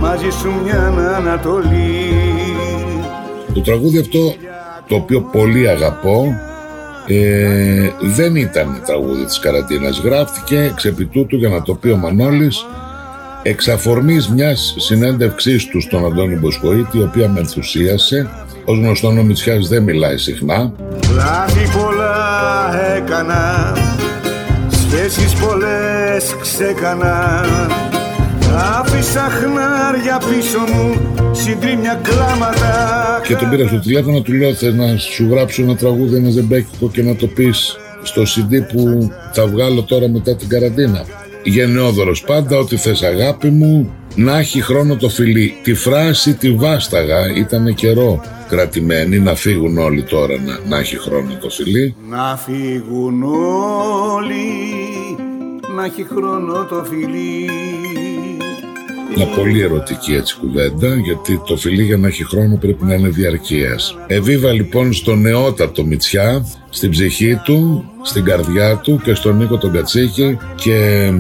μαζί 0.01 0.31
σου 0.31 0.53
μια 0.65 0.93
Ανατολή. 1.17 2.13
Το 3.55 3.61
τραγούδι 3.61 3.99
αυτό 3.99 4.35
το 4.89 4.95
οποίο 4.95 5.21
πολύ 5.21 5.69
αγαπώ 5.69 6.25
ε, 7.07 7.91
δεν 8.01 8.37
ήταν 8.37 8.83
τραγούδι 8.87 9.25
της 9.25 9.39
καραντίνας 9.39 9.99
γράφτηκε 9.99 10.61
εξ 10.61 10.85
επιτούτου 10.85 11.37
για 11.37 11.49
να 11.49 11.63
το 11.63 11.75
πει 11.75 11.89
ο 11.89 11.97
Μανώλης 11.97 12.67
εξ 13.43 13.69
αφορμής 13.69 14.29
μιας 14.29 14.75
συνέντευξής 14.79 15.67
του 15.67 15.81
στον 15.81 16.05
Αντώνη 16.05 16.35
Μποσχοίτη 16.35 16.99
η 16.99 17.03
οποία 17.03 17.29
με 17.29 17.41
ενθουσίασε. 17.41 18.31
Ως 18.65 18.79
γνωστόν 18.79 19.19
ο 19.19 19.23
Μητσιάς 19.23 19.69
δεν 19.69 19.83
μιλάει 19.83 20.19
συχνά. 20.19 20.73
Λάθη 21.15 21.79
πολλά 21.79 22.15
έκανα 22.97 23.73
Σχέσεις 24.69 25.35
πολλές 25.35 26.37
ξεκανα 26.41 27.45
Άφησα 28.57 29.21
χνάρια 29.21 30.21
πίσω 30.29 30.59
μου, 30.59 31.15
συντρίμια 31.33 32.01
κλάματα 32.03 33.21
Και 33.27 33.35
τον 33.35 33.51
πήρα 33.51 33.67
στο 33.67 33.79
τηλέφωνο, 33.79 34.21
του 34.21 34.33
λέω 34.33 34.55
θες 34.55 34.75
να 34.75 34.97
σου 34.97 35.29
γράψω 35.31 35.63
ένα 35.63 35.77
τραγούδι, 35.77 36.17
ένα 36.17 36.31
ζεμπέκικο 36.31 36.91
και 36.91 37.03
να 37.03 37.17
το 37.17 37.27
πεις 37.27 37.77
στο 38.03 38.23
CD 38.23 38.73
που 38.73 39.11
θα 39.33 39.47
βγάλω 39.47 39.83
τώρα 39.83 40.09
μετά 40.09 40.37
την 40.37 40.49
καραντίνα. 40.49 41.05
Γενναιόδωρος 41.43 42.23
πάντα, 42.23 42.59
ό,τι 42.59 42.77
θες 42.77 43.03
αγάπη 43.03 43.49
μου, 43.51 43.95
να 44.15 44.39
έχει 44.39 44.61
χρόνο 44.61 44.97
το 44.97 45.09
φιλί. 45.09 45.55
Τη 45.63 45.75
φράση 45.75 46.35
τη 46.35 46.53
βάσταγα, 46.53 47.19
ήταν 47.37 47.75
καιρό 47.75 48.21
κρατημένη, 48.49 49.19
να 49.19 49.35
φύγουν 49.35 49.79
όλοι 49.79 50.03
τώρα 50.03 50.35
να, 50.41 50.59
να 50.69 50.79
έχει 50.79 50.99
χρόνο 50.99 51.35
το 51.41 51.51
φιλί. 51.51 51.95
Να 52.09 52.37
φύγουν 52.37 53.23
όλοι, 53.23 54.47
να 55.77 55.85
έχει 55.85 56.07
χρόνο 56.09 56.65
το 56.65 56.85
φιλί. 56.91 57.66
Μια 59.17 59.27
πολύ 59.27 59.63
ερωτική 59.63 60.15
έτσι 60.15 60.37
κουβέντα, 60.41 60.95
γιατί 60.95 61.41
το 61.47 61.57
φιλί 61.57 61.83
για 61.83 61.97
να 61.97 62.07
έχει 62.07 62.25
χρόνο 62.25 62.57
πρέπει 62.57 62.85
να 62.85 62.95
είναι 62.95 63.09
διαρκείας. 63.09 63.97
Εβίβα 64.07 64.53
λοιπόν 64.53 64.93
στο 64.93 65.15
νεότατο 65.15 65.85
Μητσιά, 65.85 66.47
στην 66.71 66.91
ψυχή 66.91 67.41
του, 67.45 67.85
στην 68.03 68.25
καρδιά 68.25 68.77
του 68.77 69.01
και 69.05 69.15
στον 69.15 69.37
Νίκο 69.37 69.57
τον 69.59 69.73
Κατσίκη 69.73 70.39
και 70.55 71.11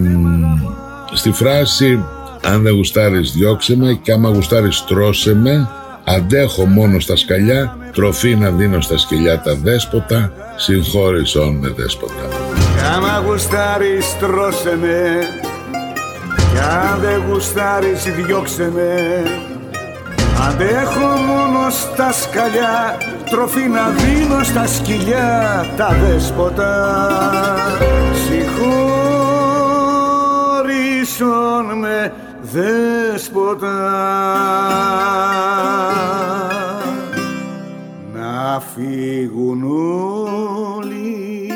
στη 1.13 1.33
φράση 1.33 2.05
«Αν 2.43 2.63
δεν 2.63 2.75
γουστάρεις 2.75 3.33
διώξε 3.33 3.77
με 3.77 3.99
και 4.03 4.13
άμα 4.13 4.29
γουστάρεις 4.29 4.85
τρώσε 4.85 5.35
με, 5.35 5.69
αντέχω 6.05 6.67
μόνο 6.67 7.01
στα 7.01 7.17
σκαλιά, 7.17 7.77
τροφή 7.93 8.35
να 8.35 8.51
δίνω 8.51 8.81
στα 8.81 8.99
σκυλιά 8.99 9.41
τα 9.41 9.55
δέσποτα, 9.55 10.33
συγχώρησον 10.57 11.57
με 11.57 11.69
δέσποτα». 11.77 12.29
Άμα 12.97 13.23
γουστάρεις 13.27 14.17
τρώσε 14.19 14.79
με 14.81 15.19
κι 16.57 16.63
αν 16.63 17.01
δεν 17.01 17.23
γουστάρεις 17.29 18.03
διώξε 18.03 18.71
με. 18.75 19.23
Αντέχω 20.49 21.07
μόνο 21.07 21.71
στα 21.71 22.13
σκαλιά 22.13 22.97
Τροφή 23.31 23.69
να 23.69 23.89
δίνω 23.89 24.43
στα 24.43 24.67
σκυλιά 24.67 25.65
Τα 25.77 25.97
δέσποτα. 26.03 26.99
Συγχώρησον 28.27 28.69
με 31.79 32.13
δέσποτα. 32.43 33.77
Να 38.15 38.63
φύγουν 38.75 39.63
όλοι 40.77 41.53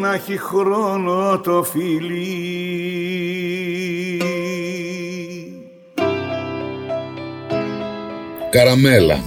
Να 0.00 0.14
έχει 0.14 0.38
χρόνο 0.38 1.38
το 1.38 1.62
φιλί 1.62 3.19
Καραμέλα. 8.50 9.18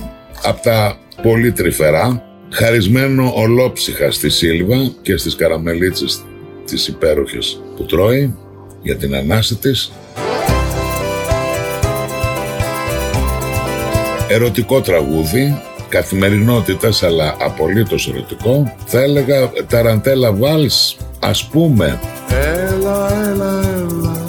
Από 0.43 0.61
τα 0.61 0.97
πολύ 1.21 1.51
τρυφερά 1.51 2.23
χαρισμένο 2.49 3.31
ολόψυχα 3.35 4.11
στη 4.11 4.29
Σίλβα 4.29 4.91
και 5.01 5.17
στις 5.17 5.35
καραμελίτσες 5.35 6.21
τις 6.65 6.87
υπέροχες 6.87 7.61
που 7.75 7.85
τρώει 7.85 8.35
για 8.81 8.95
την 8.95 9.15
ανάση 9.15 9.55
της. 9.55 9.91
Ερωτικό 14.27 14.81
τραγούδι 14.81 15.61
καθημερινότητας 15.89 17.03
αλλά 17.03 17.35
απολύτως 17.39 18.07
ερωτικό. 18.07 18.75
Θα 18.85 19.01
έλεγα 19.01 19.51
ταραντέλα 19.67 20.33
βάλς 20.33 20.97
ας 21.19 21.47
πούμε 21.47 21.99
Έλα, 22.29 23.29
έλα, 23.29 23.61
έλα 23.75 24.23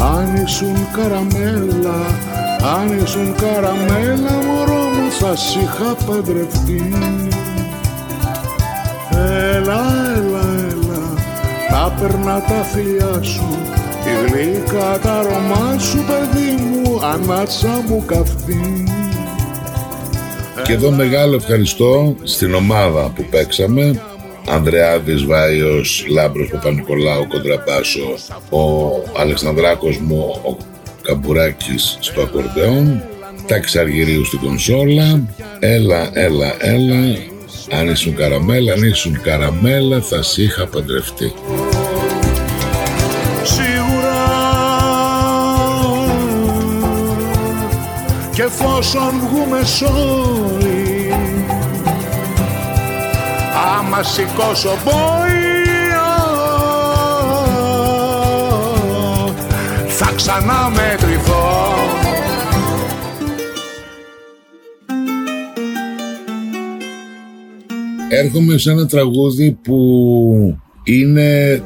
αν 0.00 0.44
ήσουν 0.44 0.76
καραμέλα 0.92 2.06
αν 2.62 2.98
ήσουν 3.04 3.34
καραμέλα 3.34 4.32
μωρό 4.46 4.82
μου 4.82 5.10
θα 5.10 5.36
σ' 5.36 5.54
είχα 5.54 5.96
παντρευτεί. 6.06 6.94
Έλα, 9.10 9.80
έλα, 10.16 10.44
έλα 10.70 11.14
Τα 11.70 11.94
περνά 12.00 12.40
τα 12.40 12.62
φιλιά 12.62 13.22
σου 13.22 13.58
Τη 14.04 14.32
γλυκά 14.32 14.98
τα 15.02 15.12
αρώμα 15.12 15.78
σου 15.78 16.04
παιδί 16.06 16.62
μου 16.62 17.00
ανάσα 17.04 17.84
μου 17.88 18.04
καυτή. 18.06 18.84
Και 20.64 20.72
εδώ 20.72 20.90
μεγάλο 20.90 21.34
ευχαριστώ 21.34 22.16
στην 22.22 22.54
ομάδα 22.54 23.12
που 23.14 23.24
παίξαμε. 23.30 24.02
Ανδρεάδης 24.48 25.24
Βάιος, 25.24 26.06
Λάμπρος 26.10 26.48
Παπα-Νικολάου, 26.48 27.26
Κοντραμπάσο, 27.28 28.14
ο 28.50 28.60
Αλεξανδράκος 29.16 29.98
μου, 29.98 30.40
ο 30.44 30.56
Καμπουράκης 31.08 31.98
στο 32.00 32.20
ακορδεόν, 32.20 33.02
Τάκης 33.46 33.76
Αργυρίου 33.76 34.24
στην 34.24 34.38
κονσόλα, 34.38 35.20
έλα, 35.58 36.10
έλα, 36.12 36.54
έλα, 36.58 37.16
αν 37.70 37.88
ήσουν 37.88 38.14
καραμέλα, 38.14 38.72
αν 38.72 38.82
ήσουν 38.82 39.20
καραμέλα 39.22 40.00
θα 40.00 40.22
σ' 40.22 40.36
είχα 40.36 40.66
παντρευτεί. 40.66 41.32
Σίγουρα 43.42 44.16
και 48.34 48.42
εφόσον 48.42 49.12
βγούμε 49.28 49.64
σόι 49.64 51.12
άμα 53.78 54.02
σηκώσω 54.02 54.78
μπόια 54.84 55.47
θα 60.00 60.12
ξανά 60.16 60.70
μετρηθώ 60.70 61.76
Έρχομαι 68.10 68.58
σε 68.58 68.70
ένα 68.70 68.86
τραγούδι 68.86 69.58
που 69.62 70.58
είναι 70.84 71.62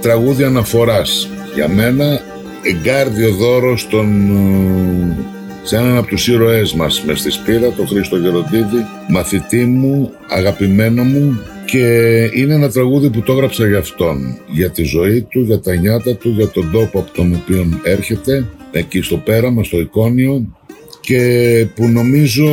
τραγούδι 0.00 0.44
αναφοράς. 0.44 1.28
Για 1.54 1.68
μένα 1.68 2.20
εγκάρδιο 2.62 3.30
δώρο 3.30 3.76
στον, 3.76 4.30
ε, 4.30 5.16
σε 5.62 5.76
έναν 5.76 5.96
από 5.96 6.06
τους 6.06 6.28
ήρωές 6.28 6.74
μας 6.74 7.02
μες 7.02 7.18
στη 7.18 7.30
Σπύρα, 7.30 7.72
τον 7.72 7.86
Χρήστο 7.86 8.16
Γεροντίδη, 8.16 8.86
μαθητή 9.08 9.64
μου, 9.64 10.10
αγαπημένο 10.28 11.02
μου 11.02 11.40
και 11.72 12.30
είναι 12.34 12.54
ένα 12.54 12.70
τραγούδι 12.70 13.10
που 13.10 13.22
το 13.22 13.32
έγραψα 13.32 13.66
για 13.66 13.78
αυτόν, 13.78 14.38
για 14.46 14.70
τη 14.70 14.82
ζωή 14.82 15.22
του, 15.22 15.40
για 15.40 15.60
τα 15.60 15.74
νιάτα 15.74 16.16
του, 16.16 16.28
για 16.30 16.48
τον 16.48 16.70
τόπο 16.70 16.98
από 16.98 17.10
τον 17.12 17.34
οποίο 17.34 17.80
έρχεται, 17.82 18.46
εκεί 18.72 19.02
στο 19.02 19.16
πέραμα, 19.16 19.64
στο 19.64 19.80
εικόνιο 19.80 20.56
και 21.00 21.66
που 21.74 21.88
νομίζω 21.88 22.48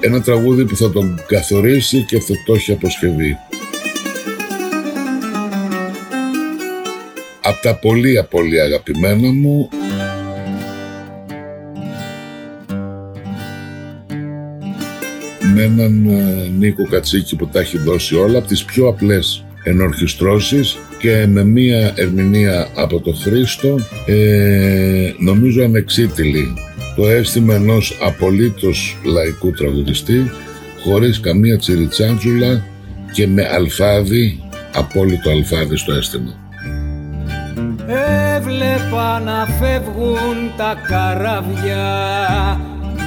ένα 0.00 0.20
τραγούδι 0.20 0.64
που 0.64 0.76
θα 0.76 0.90
τον 0.90 1.20
καθορίσει 1.26 2.04
και 2.04 2.20
θα 2.20 2.34
το 2.46 2.54
έχει 2.54 2.72
αποσκευή. 2.72 3.36
Από 7.42 7.62
τα 7.62 7.78
πολύ 7.78 8.26
πολύ 8.30 8.60
αγαπημένα 8.60 9.32
μου 9.32 9.68
με 15.56 15.62
έναν 15.62 16.08
ε, 16.08 16.48
Νίκο 16.58 16.84
Κατσίκη 16.88 17.36
που 17.36 17.48
τα 17.48 17.60
έχει 17.60 17.78
δώσει 17.78 18.16
όλα 18.16 18.38
από 18.38 18.48
τις 18.48 18.64
πιο 18.64 18.88
απλές 18.88 19.44
ενορχιστρώσεις 19.62 20.78
και 20.98 21.26
με 21.26 21.44
μία 21.44 21.92
ερμηνεία 21.96 22.68
από 22.74 23.00
το 23.00 23.12
Χρήστο 23.12 23.78
ε, 24.06 25.12
νομίζω 25.18 25.64
ανεξίτηλη 25.64 26.54
το 26.96 27.08
αίσθημα 27.08 27.54
ενός 27.54 27.98
απολύτως 28.02 28.96
λαϊκού 29.04 29.50
τραγουδιστή 29.50 30.30
χωρίς 30.84 31.20
καμία 31.20 31.58
τσιριτσάντζουλα 31.58 32.64
και 33.12 33.26
με 33.26 33.48
αλφάδι, 33.54 34.40
απόλυτο 34.74 35.30
αλφάδι 35.30 35.76
στο 35.76 35.94
αίσθημα. 35.94 36.34
Έβλεπα 38.36 39.20
να 39.20 39.46
φεύγουν 39.46 40.52
τα 40.56 40.74
καράβια 40.88 41.96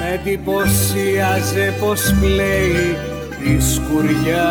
με 0.00 0.14
εντυπωσίαζε 0.14 1.74
πως 1.80 2.14
πλέει 2.20 2.96
η 3.56 3.60
σκουριά. 3.60 4.48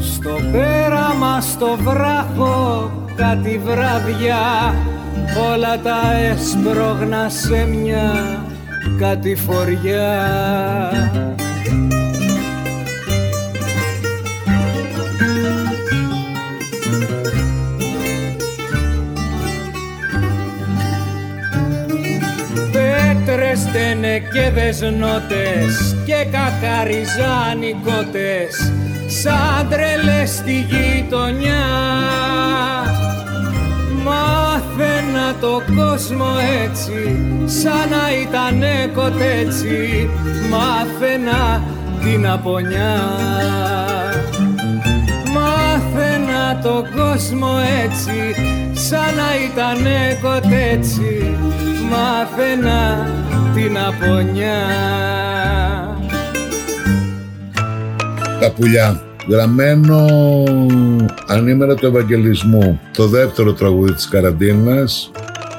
Στο 0.00 0.30
πέραμα 0.52 1.40
στο 1.40 1.78
βράχο 1.80 2.90
κάτι 3.16 3.60
βράδια 3.64 4.74
όλα 5.52 5.80
τα 5.80 6.12
έσπρογνα 6.12 7.28
σε 7.28 7.66
μια 7.66 8.12
κατηφοριά 8.98 10.08
Πέτρες, 23.58 23.72
τενεκέδες 23.72 24.80
νότες 24.80 25.96
και 26.06 26.26
κακαριζάνοι 26.30 27.76
κότες 27.84 28.72
σαν 29.06 29.68
τρελές 29.68 30.30
στη 30.30 30.52
γειτονιά. 30.52 31.66
Μάθαινα 34.04 35.34
το 35.40 35.62
κόσμο 35.76 36.26
έτσι 36.64 37.18
σαν 37.44 37.88
να 37.88 38.12
ήταν 38.22 38.62
κοτέτσι 38.94 40.10
Μάθαινα 40.50 41.62
την 42.02 42.28
απονιά 42.28 43.00
Μάθαινα 46.68 46.90
το 46.92 47.02
κόσμο 47.02 47.48
έτσι 47.84 48.34
σαν 48.72 49.14
να 49.14 49.28
ήταν 49.48 49.86
κοτέτσι 50.22 51.36
Μάθαινα 51.90 53.06
την 53.54 53.78
απονιά. 53.78 54.66
Τα 58.40 58.50
πουλιά 58.50 59.02
γραμμένο 59.28 60.06
ανήμερα 61.26 61.74
του 61.74 61.86
Ευαγγελισμού. 61.86 62.80
Το 62.96 63.06
δεύτερο 63.06 63.52
τραγούδι 63.52 63.92
της 63.92 64.08
καραντίνας 64.08 65.10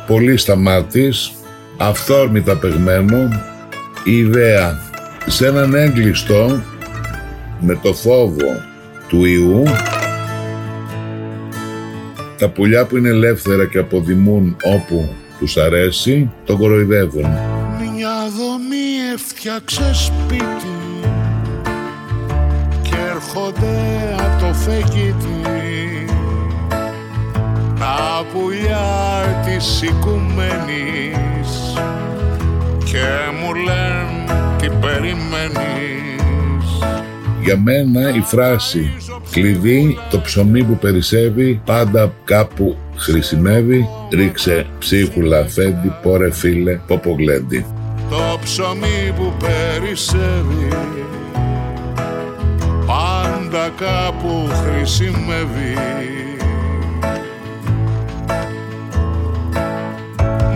πολύ 0.07 0.37
σταμάτης 0.37 1.31
αυθόρμητα 1.77 2.55
παιγμένο 2.55 3.29
η 4.03 4.17
ιδέα. 4.17 4.79
Σε 5.25 5.47
έναν 5.47 5.75
έγκλειστο 5.75 6.61
με 7.59 7.79
το 7.81 7.93
φόβο 7.93 8.61
του 9.07 9.25
ιού 9.25 9.63
τα 12.39 12.49
πουλιά 12.49 12.85
που 12.85 12.97
είναι 12.97 13.09
ελεύθερα 13.09 13.65
και 13.65 13.77
αποδημούν 13.77 14.55
όπου 14.63 15.09
τους 15.39 15.57
αρέσει 15.57 16.31
τον 16.45 16.57
κοροϊδεύουν. 16.57 17.27
Μια 17.95 18.15
δομή 18.37 19.13
έφτιαξε 19.13 19.93
σπίτι 19.93 20.77
και 22.81 22.95
έρχονται 23.13 24.15
από 24.17 24.45
το 24.45 24.53
φεγγίτι. 24.53 25.37
Τα 27.79 28.25
πουλιά 28.33 29.41
της 29.45 29.81
οικουμένης 29.81 31.73
και 32.83 33.05
μου 33.41 33.53
λένε 33.53 34.23
τι 34.57 34.69
περιμένεις 34.69 36.18
Για 37.43 37.57
μένα 37.57 38.15
η 38.15 38.19
φράση 38.19 38.91
κλειδί 39.31 39.97
το 40.09 40.19
ψωμί 40.19 40.63
που 40.63 40.77
περισσεύει 40.77 41.61
πάντα 41.65 42.13
κάπου 42.23 42.77
χρησιμεύει 42.95 43.87
ρίξε 44.13 44.65
ψίχουλα 44.79 45.39
αφέντη 45.39 45.93
πόρε 46.01 46.31
φίλε 46.31 46.79
ποπογλέντι 46.87 47.65
το 48.09 48.39
ψωμί 48.43 49.13
που 49.15 49.33
περισσεύει 49.39 50.67
πάντα 53.49 53.69
κάπου 53.77 54.49
χρησιμεύει. 54.63 55.77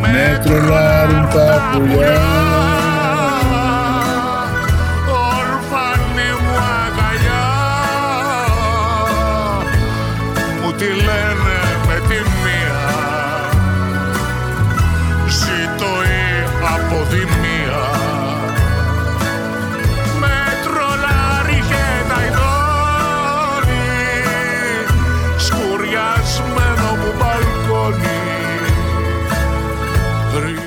Με 0.01 0.41
τρολάρουν 0.43 1.27
τα 1.33 1.71
πουλιά 1.71 2.52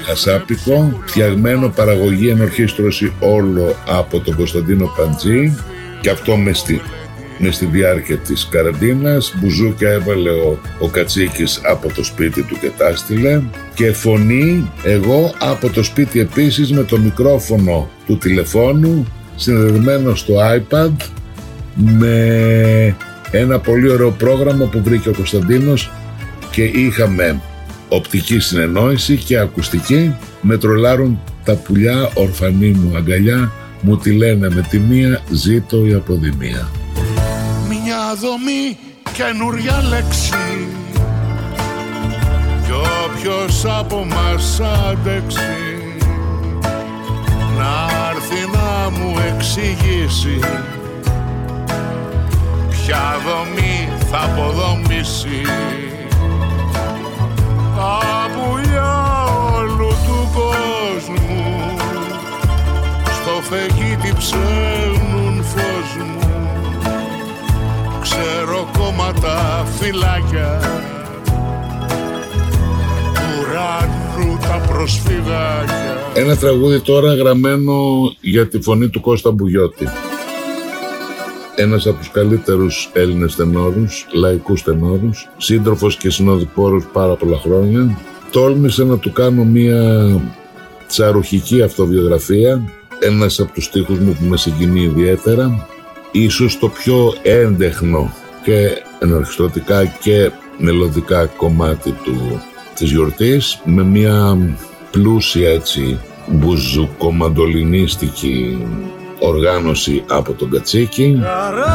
Χασάπικο, 0.06 1.02
φτιαγμένο 1.06 1.68
παραγωγή 1.68 2.28
ενορχίστρωση 2.28 3.12
όλο 3.20 3.76
από 3.86 4.20
τον 4.20 4.36
Κωνσταντίνο 4.36 4.92
Παντζή 4.96 5.56
και 6.00 6.10
αυτό 6.10 6.36
με 6.36 6.52
στη 6.52 6.80
με 7.38 7.50
στη 7.50 7.66
διάρκεια 7.66 8.16
της 8.16 8.48
καραντίνας. 8.50 9.34
Μπουζούκια 9.36 9.90
έβαλε 9.90 10.30
ο, 10.30 10.58
ο 10.78 10.88
Κατσίκης 10.88 11.60
από 11.62 11.92
το 11.92 12.04
σπίτι 12.04 12.42
του 12.42 12.58
και 12.60 12.70
τα 12.76 12.96
στείλε. 12.96 13.42
Και 13.74 13.92
φωνή 13.92 14.70
εγώ 14.84 15.34
από 15.38 15.70
το 15.70 15.82
σπίτι 15.82 16.20
επίσης 16.20 16.72
με 16.72 16.82
το 16.82 16.98
μικρόφωνο 16.98 17.90
του 18.06 18.18
τηλεφώνου 18.18 19.06
συνδεδεμένο 19.36 20.14
στο 20.14 20.34
iPad 20.56 20.92
με 21.74 22.96
ένα 23.30 23.58
πολύ 23.58 23.90
ωραίο 23.90 24.10
πρόγραμμα 24.10 24.64
που 24.64 24.82
βρήκε 24.82 25.08
ο 25.08 25.14
Κωνσταντίνος 25.14 25.90
και 26.50 26.62
είχαμε 26.62 27.40
οπτική 27.88 28.38
συνεννόηση 28.38 29.16
και 29.16 29.38
ακουστική 29.38 30.16
με 30.40 30.56
τρολάρουν 30.56 31.20
τα 31.44 31.54
πουλιά 31.54 32.10
ορφανή 32.14 32.70
μου 32.70 32.96
αγκαλιά 32.96 33.52
μου 33.80 33.96
τη 33.96 34.12
λένε 34.12 34.50
με 34.50 34.66
τη 34.70 34.78
μία 34.78 35.22
ζήτω 35.30 35.86
η 35.86 35.94
αποδημία 35.94 36.70
Μια 37.68 38.14
δομή 38.20 38.76
καινούρια 39.16 39.82
λέξη. 39.88 40.68
Κι 42.64 42.72
όποιος 43.04 43.64
από 43.64 44.04
μας 44.04 44.60
άντεξει 44.60 45.40
να 47.58 47.86
έρθει 48.10 48.50
να 48.52 48.90
μου 48.90 49.14
εξηγήσει 49.34 50.38
ποια 52.70 53.16
δομή 53.26 53.88
θα 54.10 54.18
αποδομήσει 54.18 55.40
τα 57.76 58.00
πουλιά 58.34 59.24
όλου 59.56 59.88
του 59.88 60.28
κόσμου. 60.34 61.44
Στο 63.12 63.42
φεγγίτι 63.42 64.14
ψέλνουν 64.18 65.44
φως 65.44 66.04
μου. 66.04 66.18
Ξέρω 68.02 68.68
κόμματα 68.78 69.66
φυλάκια. 69.78 70.60
Ουρανού 73.40 74.38
τα 74.40 74.66
προσφυγάκια. 74.68 75.96
Ένα 76.14 76.36
τραγούδι 76.36 76.80
τώρα 76.80 77.14
γραμμένο 77.14 77.74
για 78.20 78.48
τη 78.48 78.60
φωνή 78.60 78.88
του 78.88 79.00
Κώστα 79.00 79.30
Μπουγιώτη 79.30 79.88
ένας 81.56 81.86
από 81.86 81.98
τους 81.98 82.10
καλύτερους 82.10 82.90
Έλληνες 82.92 83.36
τενόρους, 83.36 84.06
λαϊκούς 84.12 84.62
τενόρους, 84.62 85.28
σύντροφος 85.36 85.96
και 85.96 86.10
συνοδοιπόρος 86.10 86.84
πάρα 86.92 87.14
πολλά 87.14 87.38
χρόνια. 87.38 87.98
Τόλμησε 88.30 88.84
να 88.84 88.98
του 88.98 89.12
κάνω 89.12 89.44
μία 89.44 90.10
τσαρουχική 90.86 91.62
αυτοβιογραφία, 91.62 92.62
ένας 92.98 93.40
από 93.40 93.52
τους 93.52 93.64
στίχους 93.64 93.98
μου 93.98 94.16
που 94.18 94.24
με 94.24 94.36
συγκινεί 94.36 94.82
ιδιαίτερα, 94.82 95.66
ίσως 96.12 96.58
το 96.58 96.68
πιο 96.68 97.14
έντεχνο 97.22 98.12
και 98.44 98.82
ενορχιστρωτικά 98.98 99.84
και 99.84 100.30
μελωδικά 100.58 101.26
κομμάτι 101.26 101.90
του, 101.90 102.40
της 102.74 102.90
γιορτής, 102.90 103.60
με 103.64 103.82
μία 103.82 104.38
πλούσια 104.90 105.50
έτσι 105.50 105.98
μπουζουκομαντολινίστικη 106.26 108.66
οργάνωση 109.18 110.04
από 110.08 110.32
τον 110.32 110.50
Κατσίκη. 110.50 111.18
Καράβι 111.22 111.66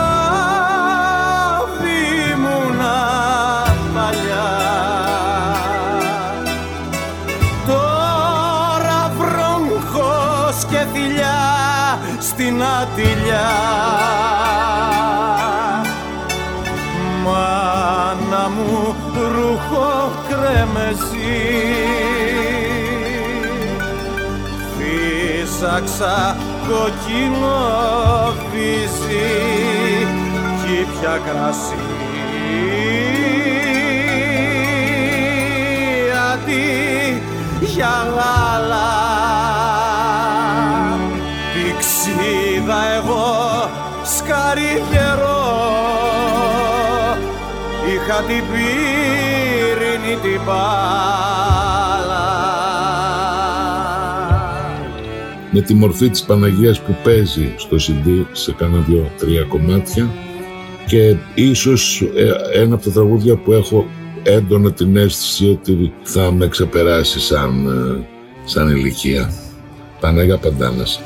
παλιά. 3.94 4.50
Τώρα 7.68 9.12
βρόγχος 9.18 10.66
και 10.70 10.86
θηλιά 10.94 11.40
στην 12.20 12.64
ατυλιά. 12.64 13.50
Μάνα 17.24 18.50
μου 18.50 18.96
ρούχο 19.36 20.12
κρέμεσι 20.30 21.42
Φύσαξα 24.78 26.36
κοκκινό 26.72 28.34
βυζί 28.52 30.08
κι 30.62 30.88
πια 30.92 31.20
κρασί. 31.26 31.76
Αντί 36.32 37.22
για 37.60 37.96
γάλα 38.16 38.92
πηξίδα 41.54 42.80
εγώ 42.98 43.70
σκάρι 44.16 44.84
γερό 44.92 45.46
είχα 47.88 48.22
την 48.28 48.44
πύρινη 48.52 50.16
την 50.22 50.42
μπάλα 50.46 51.51
με 55.52 55.62
τη 55.62 55.74
μορφή 55.74 56.10
της 56.10 56.24
Παναγίας 56.24 56.82
που 56.82 56.96
παίζει 57.04 57.54
στο 57.58 57.78
CD 57.78 58.26
σε 58.32 58.52
κάνα 58.52 58.78
δύο-τρία 58.88 59.44
κομμάτια 59.44 60.10
και 60.88 61.16
ίσως 61.36 62.02
ε, 62.16 62.60
ένα 62.62 62.76
από 62.76 62.84
τα 62.84 62.92
τραγούδια 62.92 63.36
που 63.36 63.52
έχω 63.52 63.86
έντονα 64.24 64.72
την 64.72 64.96
αίσθηση 64.98 65.50
ότι 65.50 65.94
θα 66.04 66.32
με 66.32 66.48
ξεπεράσει 66.48 67.20
σαν, 67.20 67.68
ε, 67.68 68.06
σαν 68.46 68.70
ηλικία. 68.70 69.34
Παναγία 70.00 70.38
Παντάνας. 70.38 71.02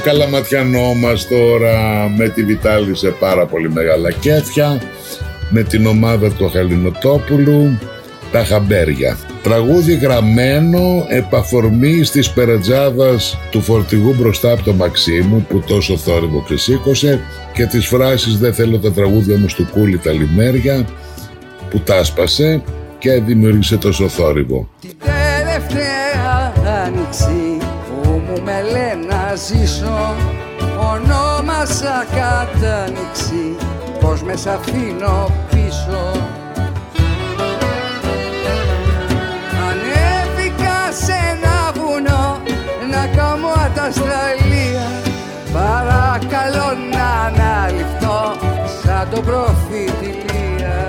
Καλαματιανό 0.00 0.94
μας 0.94 1.28
τώρα 1.28 2.08
με 2.16 2.28
τη 2.28 2.44
Βιτάλη 2.44 2.96
σε 2.96 3.10
πάρα 3.10 3.46
πολύ 3.46 3.70
μεγάλα 3.70 4.12
κέφια 4.12 4.80
με 5.50 5.62
την 5.62 5.86
ομάδα 5.86 6.30
του 6.30 6.48
Χαλινοτόπουλου 6.48 7.78
τα 8.32 8.44
χαμπέρια. 8.44 9.18
Τραγούδι 9.42 9.94
γραμμένο 9.94 11.06
επαφορμή 11.08 12.00
της 12.00 12.30
περατζάδας 12.30 13.38
του 13.50 13.60
φορτηγού 13.60 14.14
μπροστά 14.18 14.52
από 14.52 14.62
το 14.62 14.72
Μαξίμου 14.72 15.46
που 15.48 15.60
τόσο 15.66 15.96
θόρυβο 15.96 16.40
ξεσήκωσε 16.40 17.20
και 17.52 17.66
τις 17.66 17.86
φράσεις 17.86 18.38
«Δεν 18.38 18.54
θέλω 18.54 18.78
τα 18.78 18.92
τραγούδια 18.92 19.38
μου 19.38 19.48
στο 19.48 19.66
κούλι 19.72 19.98
τα 19.98 20.12
λιμέρια» 20.12 20.86
που 21.70 21.80
τάσπασε 21.80 22.62
και 22.98 23.20
δημιούργησε 23.20 23.76
τόσο 23.76 24.08
θόρυβο. 24.08 24.68
Την 24.80 24.96
τελευταία 24.98 26.52
άνοιξη 26.84 27.58
που 28.02 28.08
μου 28.08 28.42
με 28.44 28.62
λένε 28.62 29.06
να 29.08 29.19
ζήσω 29.46 30.14
ονόμασα 30.76 32.06
κατάνοιξη 32.14 33.56
πως 34.00 34.22
με 34.22 34.36
σ' 34.36 34.46
αφήνω 34.46 35.30
πίσω. 35.50 36.02
Ανέβηκα 39.68 40.78
σε 41.04 41.12
ένα 41.32 41.72
βουνό 41.74 42.40
να 42.90 43.06
κάνω 43.16 43.48
αταστραλία 43.64 44.86
παρακαλώ 45.52 46.68
να 46.92 47.06
αναλυφθώ 47.26 48.36
σαν 48.82 49.08
το 49.10 49.20
προφήτη 49.20 50.06
Λία. 50.06 50.88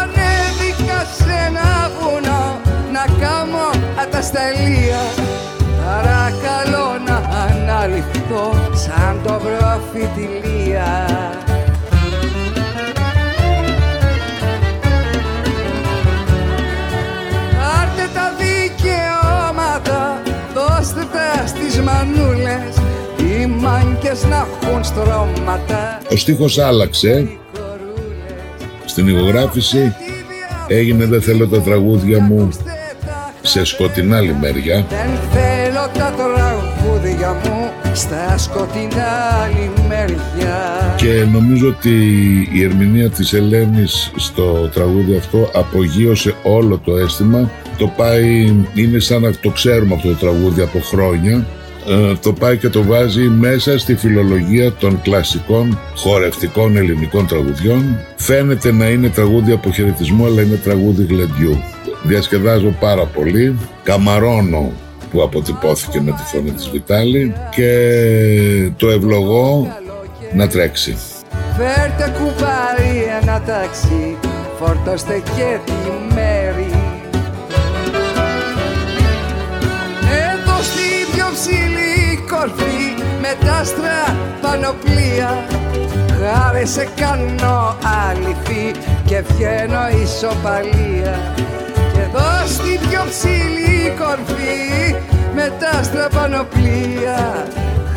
Ανέβηκα 0.00 1.04
σε 1.18 1.32
ένα 1.46 1.90
βουνό 1.98 2.60
να 2.92 3.26
κάνω 3.26 3.70
ατασταλία 4.02 5.00
Παρακαλώ 5.88 6.97
να 8.30 8.36
αναλυφθώ 8.36 8.50
αληθό 8.50 8.76
σαν 8.76 9.20
το 9.24 9.40
βρω 9.40 9.80
φιτιλία 9.92 11.06
Πάρτε 17.58 18.08
τα 18.14 18.32
δικαιώματα, 18.38 20.22
δώστε 20.54 21.06
τα 21.12 21.46
στις 21.46 21.80
μανούλες 21.80 22.76
οι 23.18 23.46
μάγκες 23.46 24.24
να 24.24 24.36
έχουν 24.36 24.84
στρώματα. 24.84 25.98
Ο 26.12 26.16
στίχος 26.16 26.58
άλλαξε. 26.58 27.28
Στην 28.84 29.08
ηχογράφηση 29.08 29.94
έγινε 30.68 31.04
«Δεν 31.04 31.22
θέλω 31.22 31.48
τα 31.48 31.60
τραγούδια 31.60 32.20
μου 32.20 32.48
σε 33.42 33.64
σκοτεινά 33.64 34.20
λιμέρια». 34.20 34.86
Δεν 34.88 35.18
θέλω 35.32 35.88
τα 35.98 36.14
τραγούδια 36.16 37.32
μου 37.44 37.67
στα 37.94 38.38
σκοτεινά 38.38 39.48
λιμέρια. 39.48 40.94
Και 40.96 41.24
νομίζω 41.32 41.68
ότι 41.68 41.98
η 42.52 42.62
ερμηνεία 42.62 43.10
της 43.10 43.32
Ελένης 43.32 44.12
στο 44.16 44.68
τραγούδι 44.74 45.16
αυτό 45.16 45.50
απογείωσε 45.54 46.34
όλο 46.42 46.78
το 46.78 46.96
αίσθημα. 46.96 47.50
Το 47.78 47.92
πάει, 47.96 48.54
είναι 48.74 48.98
σαν 48.98 49.22
να 49.22 49.30
το 49.32 49.50
ξέρουμε 49.50 49.94
αυτό 49.94 50.08
το 50.08 50.14
τραγούδι 50.14 50.62
από 50.62 50.80
χρόνια 50.80 51.46
ε, 51.88 52.14
το 52.22 52.32
πάει 52.32 52.56
και 52.56 52.68
το 52.68 52.82
βάζει 52.82 53.28
μέσα 53.28 53.78
στη 53.78 53.94
φιλολογία 53.94 54.72
των 54.72 55.02
κλασικών 55.02 55.78
χορευτικών 55.96 56.76
ελληνικών 56.76 57.26
τραγουδιών. 57.26 57.98
Φαίνεται 58.16 58.72
να 58.72 58.88
είναι 58.88 59.08
τραγούδι 59.08 59.52
αποχαιρετισμού, 59.52 60.26
αλλά 60.26 60.42
είναι 60.42 60.56
τραγούδι 60.56 61.04
γλεντιού. 61.04 61.56
Διασκεδάζω 62.02 62.74
πάρα 62.80 63.04
πολύ, 63.04 63.58
καμαρώνω 63.82 64.72
που 65.10 65.22
αποτυπώθηκε 65.22 66.00
με 66.00 66.10
τη 66.10 66.22
φωνή 66.22 66.50
της 66.50 66.68
Βιτάλη 66.68 67.34
και 67.50 68.70
το 68.76 68.88
ευλογώ 68.88 69.76
να 70.34 70.48
τρέξει. 70.48 70.96
Φέρτε 71.56 72.12
κουμπάρι 72.18 73.04
ένα 73.20 73.42
ταξί, 73.46 74.16
φορτώστε 74.58 75.22
και 75.36 75.58
τη 75.64 76.14
μέρη 76.14 76.88
κορφή 82.38 82.84
με 83.20 83.46
τα 83.46 83.52
άστρα 83.52 84.16
πανοπλία 84.42 85.46
Χάρη 86.20 86.66
σε 86.66 86.88
κάνω 86.96 87.76
αληθή 88.08 88.70
και 89.04 89.22
βγαίνω 89.28 89.88
ισοπαλία 90.02 91.34
Και 91.92 92.00
εδώ 92.00 92.46
στη 92.46 92.78
πιο 92.88 93.02
ψηλή 93.10 93.67
κορφή 94.00 94.94
με 95.34 95.52
τα 95.60 95.78
άστρα 95.78 96.08
πανοπλία 96.08 97.46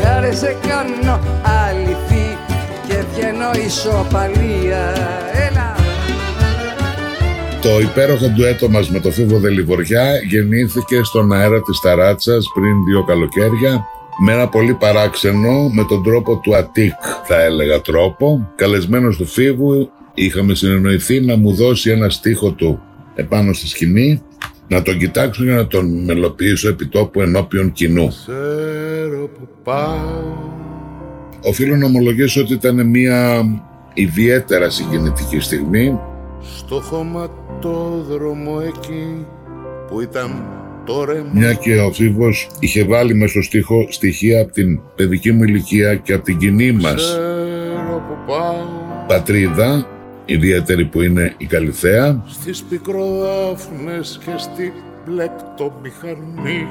Χάρη 0.04 0.36
σε 0.36 0.58
κάνω 0.68 1.20
αληθή 1.68 2.38
και 2.88 3.04
βγαίνω 3.14 3.66
ισοπαλία. 3.66 4.84
Έλα! 5.50 5.76
Το 7.62 7.80
υπέροχο 7.80 8.28
ντουέτο 8.28 8.70
μας 8.70 8.90
με 8.90 9.00
το 9.00 9.12
Φίβο 9.12 9.38
Δελιβοριά 9.40 10.06
γεννήθηκε 10.30 11.04
στον 11.04 11.34
αέρα 11.34 11.62
της 11.62 11.80
Ταράτσας 11.80 12.46
πριν 12.54 12.84
δύο 12.84 13.04
καλοκαίρια 13.04 13.86
με 14.24 14.32
ένα 14.32 14.48
πολύ 14.48 14.74
παράξενο, 14.74 15.70
με 15.70 15.84
τον 15.84 16.04
τρόπο 16.04 16.38
του 16.38 16.56
Αττικ 16.56 16.94
θα 17.28 17.42
έλεγα 17.42 17.82
τρόπο, 17.82 18.52
καλεσμένος 18.56 19.18
του 19.18 19.26
Φίβου, 19.26 19.90
είχαμε 20.14 20.56
συνεννοηθεί 20.56 21.22
να 21.22 21.38
μου 21.38 21.54
δώσει 21.54 21.90
ένα 21.90 22.10
στίχο 22.10 22.52
του 22.52 22.82
επάνω 23.16 23.54
στη 23.54 23.68
σκηνή, 23.68 24.22
να 24.72 24.82
τον 24.82 24.98
κοιτάξω 24.98 25.44
για 25.44 25.56
να 25.56 25.68
τον 25.68 26.04
μελοποιήσω 26.04 26.70
επί 26.70 26.88
τόπου 26.88 27.22
ενώπιον 27.22 27.72
κοινού. 27.72 28.14
Οφείλω 31.42 31.76
να 31.76 31.86
ομολογήσω 31.86 32.42
ότι 32.42 32.54
ήταν 32.54 32.88
μια 32.88 33.44
ιδιαίτερα 33.94 34.70
συγκινητική 34.70 35.40
στιγμή. 35.40 36.00
Στο 36.58 36.80
χωματόδρομο 36.80 38.62
εκεί 38.68 39.26
που 39.88 40.02
ήταν 40.02 40.44
μια 41.34 41.54
και 41.54 41.80
ο 41.80 41.92
Φίβος 41.92 42.50
είχε 42.60 42.84
βάλει 42.84 43.14
μέσα 43.14 43.32
στο 43.32 43.42
στίχο 43.42 43.88
στοιχεία 43.90 44.42
από 44.42 44.52
την 44.52 44.80
παιδική 44.96 45.32
μου 45.32 45.44
ηλικία 45.44 45.96
και 45.96 46.14
από 46.14 46.24
την 46.24 46.38
κοινή 46.38 46.72
μας 46.72 47.20
πατρίδα, 49.08 49.88
ιδιαίτερη 50.32 50.86
που 50.86 51.02
είναι 51.02 51.34
η 51.38 51.46
Καλυθέα. 51.46 52.24
Στις 52.28 52.64
πικροδάφνες 52.64 54.20
και 54.26 54.32
στη 54.38 54.74
πλεκτομηχανή 55.06 56.68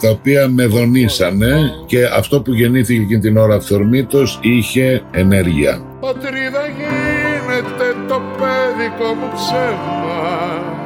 τα 0.00 0.10
οποία 0.10 0.48
με 0.48 0.66
δονήσανε 0.66 1.56
και 1.86 2.04
αυτό 2.04 2.42
που 2.42 2.54
γεννήθηκε 2.54 3.02
εκείνη 3.02 3.20
την 3.20 3.36
ώρα 3.36 3.54
αυθορμήτως 3.54 4.38
είχε 4.42 5.02
ενέργεια. 5.10 5.82
Πατρίδα 6.00 6.66
γίνεται 6.66 7.96
το 8.08 8.20
παιδικό 8.38 9.14
μου 9.14 9.30
ψέμα 9.34 10.76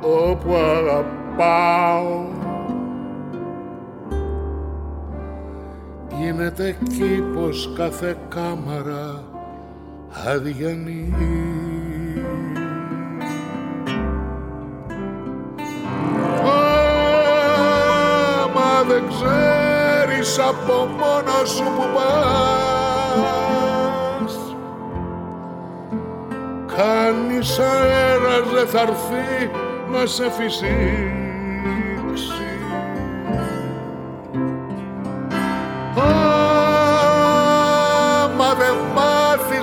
όπου 0.00 0.54
αγαπάω 0.54 2.43
γίνεται 6.20 6.76
κήπος 6.88 7.72
κάθε 7.76 8.16
κάμαρα 8.28 9.24
αδιανή 10.26 11.14
Μα 18.54 18.82
δεν 18.88 19.02
ξέρεις 19.08 20.38
από 20.38 20.86
μόνο 20.86 21.44
σου 21.44 21.64
που 21.64 21.84
πας 21.94 22.14
Κανείς 26.76 27.58
αέρας 27.58 28.48
δεν 28.54 28.66
θα 28.66 28.80
έρθει 28.80 29.50
να 29.92 30.06
σε 30.06 30.30
φυσήξει 30.30 31.23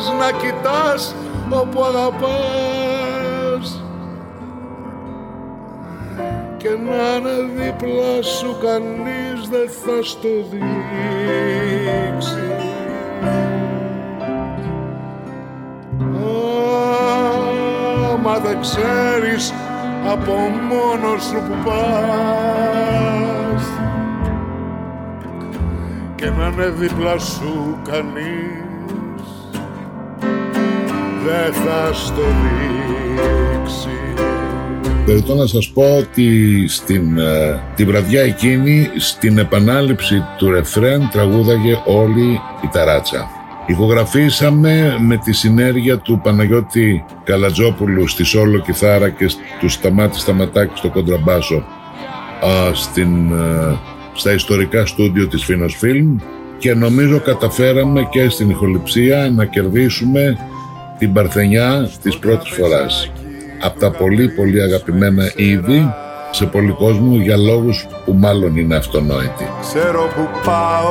μάθεις 0.01 0.19
να 0.19 0.31
κοιτάς 0.31 1.15
όπου 1.49 1.83
αγαπάς. 1.83 3.83
Και 6.57 6.69
να 6.69 7.15
είναι 7.15 7.49
δίπλα 7.55 8.21
σου 8.21 8.57
κανείς 8.61 9.47
δεν 9.49 9.69
θα 9.69 10.03
στο 10.03 10.29
δείξει. 10.49 10.69
Άμα 18.13 18.39
δεν 18.39 18.61
ξέρεις 18.61 19.53
από 20.11 20.33
μόνος 20.69 21.23
σου 21.23 21.41
που 21.47 21.55
πας. 21.65 23.63
Και 26.15 26.29
να 26.29 26.45
είναι 26.45 26.69
δίπλα 26.69 27.17
σου 27.17 27.79
κανείς 27.91 28.60
δεν 31.25 31.53
θα 31.53 31.93
στο 31.93 32.21
δείξει. 32.21 33.89
Περιτώ 35.05 35.35
να 35.35 35.45
σας 35.45 35.69
πω 35.69 35.97
ότι 35.97 36.67
στην, 36.67 37.17
ε, 37.17 37.59
τη 37.75 37.85
βραδιά 37.85 38.21
εκείνη 38.21 38.89
στην 38.97 39.37
επανάληψη 39.37 40.23
του 40.37 40.51
ρεφρέν 40.51 41.09
τραγούδαγε 41.11 41.77
όλη 41.85 42.39
η 42.63 42.67
ταράτσα. 42.71 43.29
Ηχογραφήσαμε 43.65 44.95
με 44.99 45.17
τη 45.17 45.33
συνέργεια 45.33 45.97
του 45.97 46.19
Παναγιώτη 46.23 47.05
Καλατζόπουλου 47.23 48.07
στη 48.07 48.23
Σόλο 48.23 48.59
Κιθάρα 48.59 49.09
και 49.09 49.29
του 49.59 49.69
Σταμάτη 49.69 50.19
Σταματάκη 50.19 50.77
στο 50.77 50.89
Κοντραμπάσο 50.89 51.63
στην, 52.73 53.33
στα 54.13 54.33
ιστορικά 54.33 54.85
στούντιο 54.85 55.27
της 55.27 55.43
Φίνος 55.43 55.75
Φιλμ 55.75 56.15
και 56.57 56.73
νομίζω 56.73 57.19
καταφέραμε 57.19 58.07
και 58.11 58.29
στην 58.29 58.49
ηχοληψία 58.49 59.31
να 59.35 59.45
κερδίσουμε 59.45 60.37
την 61.01 61.13
Παρθενιά 61.13 61.89
της 62.01 62.17
πρώτης 62.17 62.49
φοράς. 62.49 63.11
Από 63.61 63.79
τα 63.79 63.91
πολύ 63.91 64.29
πολύ 64.29 64.61
αγαπημένα 64.61 65.31
είδη 65.35 65.93
σε 66.31 66.45
πολύ 66.45 66.71
κόσμο 66.71 67.15
για 67.15 67.37
λόγους 67.37 67.87
που 68.05 68.13
μάλλον 68.13 68.57
είναι 68.57 68.75
αυτονόητοι. 68.75 69.47
Ξέρω 69.61 70.07
που 70.15 70.27
πάω 70.45 70.89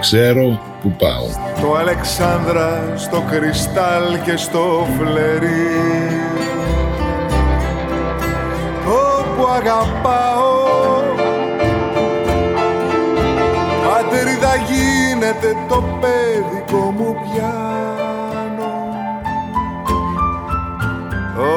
Ξέρω 0.00 0.60
που 0.82 0.90
πάω. 0.98 1.26
Το 1.60 1.74
Αλεξάνδρα 1.74 2.92
στο 2.96 3.24
κρυστάλ 3.30 4.20
και 4.24 4.36
στο 4.36 4.86
φλερί 4.98 5.76
Όπου 8.84 9.46
αγαπάω 9.56 10.58
Πατρίδα 13.88 14.54
γίνεται 15.18 15.56
το 15.68 15.84
παιδικό 16.00 16.94
μου 16.96 17.16
πιάνο. 17.22 18.72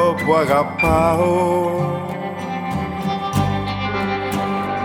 Όπου 0.08 0.34
αγαπάω 0.34 1.70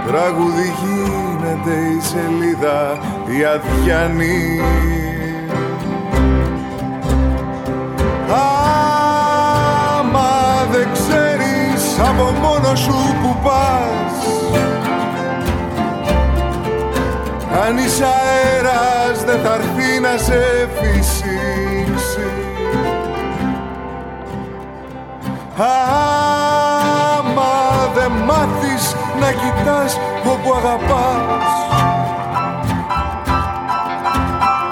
τραγούδι 0.08 0.74
γίνεται 0.82 1.76
η 1.98 2.02
σελίδα 2.02 2.98
η 3.26 3.44
αδιανή 3.46 4.62
Άμα 10.00 10.32
δεν 10.72 10.88
ξέρεις 10.94 12.00
από 12.10 12.24
μόνο 12.42 12.76
σου 12.76 12.94
που 13.22 13.38
πας 13.44 14.18
Κανείς 17.62 18.02
αέρας 18.02 19.24
δεν 19.26 19.40
θα 19.44 19.54
έρθει 19.54 20.00
να 20.00 20.18
σε 20.18 20.70
φυσήξει. 20.80 22.28
Άμα 25.58 27.54
δεν 27.96 28.12
μάθεις 28.12 28.96
να 29.20 29.32
κοιτάς 29.32 30.00
όπου 30.26 30.54
αγαπάς 30.54 31.46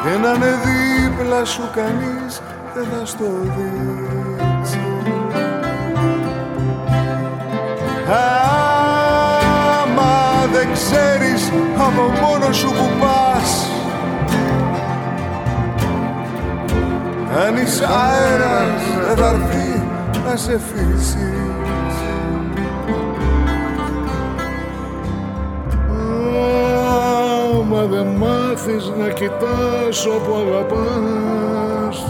και 0.04 0.10
να 0.18 0.30
είναι 0.34 0.60
δίπλα 0.66 1.46
σου 1.46 1.70
κανείς 1.76 2.42
δεν 2.74 2.86
θα 2.92 3.06
στο 3.06 3.26
δείξει. 3.42 4.80
Άμα 8.08 8.55
δεν 8.55 8.55
ξέρεις 10.76 11.52
από 11.78 12.02
μόνο 12.02 12.54
σου 12.54 12.68
που 12.68 12.90
πας. 13.00 13.70
Κανείς 17.36 17.82
αέρας 17.82 18.82
δεν 19.08 19.18
θα 19.18 19.28
έρθει 19.28 19.84
να 20.26 20.36
σε 20.36 20.60
φύσεις. 20.60 21.96
Άμα 27.60 27.86
δεν 27.86 28.08
μάθεις 28.08 28.92
να 29.00 29.08
κοιτάς 29.08 30.06
όπου 30.06 30.34
αγαπάς 30.36 32.06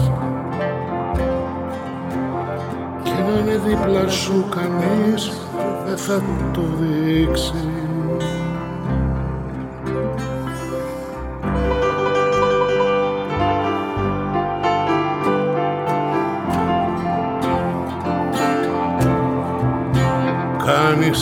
και 3.02 3.10
να 3.10 3.38
είναι 3.38 3.60
δίπλα 3.66 4.08
σου 4.08 4.48
κανείς 4.50 5.32
δεν 5.86 5.96
θα 5.96 6.22
το 6.52 6.62
δείξεις 6.80 7.75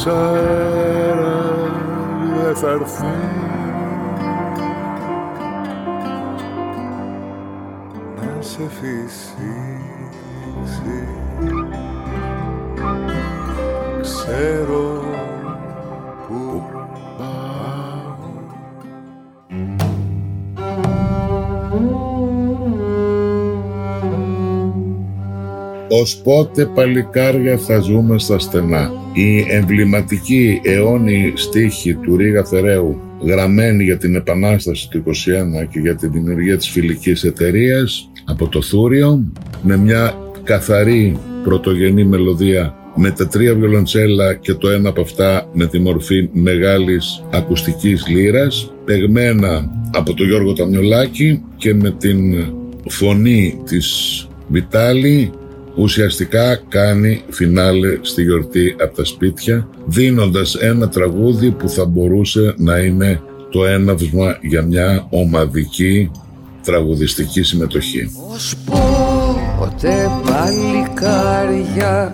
Κανείς 0.04 0.06
αέρα 0.06 1.42
δεν 2.44 2.54
θα 2.54 2.70
έρθει 2.70 3.04
να 8.16 8.42
σε 8.42 8.68
φυσήξει 8.68 9.84
Ξέρω 14.00 15.02
που 16.28 16.62
πάω 17.18 17.62
Ως 25.88 26.16
πότε 26.16 26.66
παλικάρια 26.66 27.58
θα 27.58 27.78
ζούμε 27.78 28.18
στα 28.18 28.38
στενά; 28.38 29.03
Η 29.16 29.46
εμβληματική 29.48 30.60
αιώνιη 30.62 31.32
στίχη 31.36 31.94
του 31.94 32.16
Ρίγα 32.16 32.44
Θεραίου 32.44 33.00
γραμμένη 33.20 33.84
για 33.84 33.96
την 33.96 34.14
Επανάσταση 34.14 34.88
του 34.90 35.02
21 35.06 35.12
και 35.70 35.78
για 35.78 35.94
τη 35.94 36.06
δημιουργία 36.06 36.56
της 36.56 36.68
φιλικής 36.68 37.24
εταιρείας 37.24 38.10
από 38.24 38.48
το 38.48 38.62
Θούριο 38.62 39.32
με 39.62 39.76
μια 39.76 40.14
καθαρή 40.42 41.16
πρωτογενή 41.44 42.04
μελωδία 42.04 42.74
με 42.94 43.10
τα 43.10 43.28
τρία 43.28 43.54
βιολοντσέλα 43.54 44.34
και 44.34 44.54
το 44.54 44.68
ένα 44.68 44.88
από 44.88 45.00
αυτά 45.00 45.48
με 45.52 45.66
τη 45.66 45.78
μορφή 45.78 46.28
μεγάλης 46.32 47.24
ακουστικής 47.32 48.06
λύρας 48.08 48.72
παιγμένα 48.84 49.70
από 49.94 50.14
τον 50.14 50.26
Γιώργο 50.26 50.52
Ταμιολάκη 50.52 51.42
και 51.56 51.74
με 51.74 51.90
την 51.90 52.46
φωνή 52.88 53.60
της 53.64 54.28
Βιτάλη 54.48 55.30
ουσιαστικά 55.76 56.56
κάνει 56.68 57.22
φινάλε 57.28 57.98
στη 58.00 58.22
γιορτή 58.22 58.76
από 58.82 58.96
τα 58.96 59.04
σπίτια 59.04 59.68
δίνοντας 59.86 60.54
ένα 60.54 60.88
τραγούδι 60.88 61.50
που 61.50 61.68
θα 61.68 61.84
μπορούσε 61.84 62.54
να 62.56 62.78
είναι 62.78 63.20
το 63.50 63.64
έναυσμα 63.64 64.38
για 64.40 64.62
μια 64.62 65.06
ομαδική 65.10 66.10
τραγουδιστική 66.64 67.42
συμμετοχή. 67.42 68.10
Ως 68.34 68.54
πότε 68.66 70.10
παλικάρια 70.24 72.12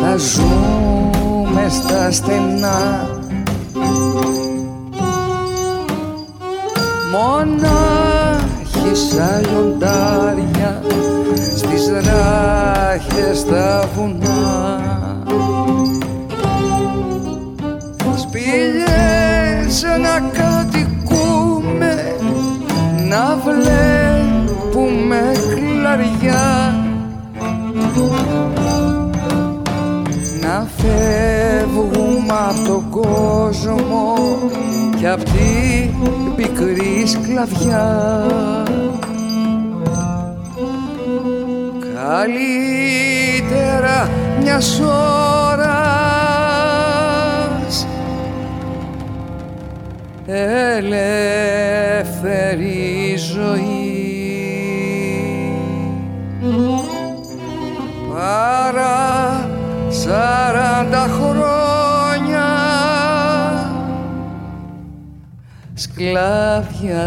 θα 0.00 0.16
ζούμε 0.16 1.68
στα 1.70 2.10
στενά 2.10 3.08
Μονάχοι 8.86 8.94
σαν 8.94 9.46
λιοντάρια 9.50 10.82
στις 11.56 11.88
ράχες 11.88 13.38
στα 13.38 13.88
βουνά. 13.96 14.80
Σπήλιες 18.16 19.82
να 20.02 20.20
κατοικούμε 20.30 22.16
να 23.08 23.38
βλέπουμε 23.44 25.20
κλαριά. 25.54 26.74
Να 30.40 30.66
φεύγουμε 30.76 32.34
από 32.48 32.66
τον 32.66 32.90
κόσμο 32.90 34.14
και 34.96 35.08
απ' 35.08 35.22
την 35.22 36.25
πικρής 36.36 37.10
σκλαβιά 37.10 38.24
καλύτερα 42.26 44.08
μιας 44.42 44.80
ώρας. 44.80 45.76
Ελεύθερη 50.26 51.06
ζωή. 53.16 53.84
Παρά 58.12 59.48
σαράντα 59.88 61.06
χρόνια 61.20 61.55
σκλάβια 65.96 67.04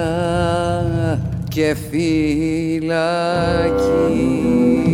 και 1.50 1.76
φυλακή. 1.90 2.90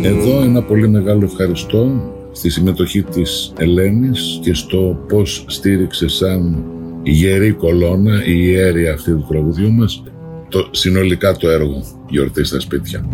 Εδώ 0.02 0.42
ένα 0.42 0.62
πολύ 0.62 0.88
μεγάλο 0.88 1.24
ευχαριστώ 1.24 2.12
στη 2.32 2.50
συμμετοχή 2.50 3.02
της 3.02 3.52
Ελένης 3.58 4.38
και 4.42 4.54
στο 4.54 5.04
πώς 5.08 5.44
στήριξε 5.48 6.08
σαν 6.08 6.64
γερή 7.02 7.52
κολόνα 7.52 8.24
η 8.24 8.34
ιέρη 8.36 8.88
αυτή 8.88 9.10
του 9.10 9.26
τραγουδιού 9.28 9.72
μας 9.72 10.02
το, 10.48 10.68
συνολικά 10.70 11.36
το 11.36 11.48
έργο 11.48 11.82
«Γιορτή 12.08 12.44
στα 12.44 12.60
σπίτια». 12.60 13.04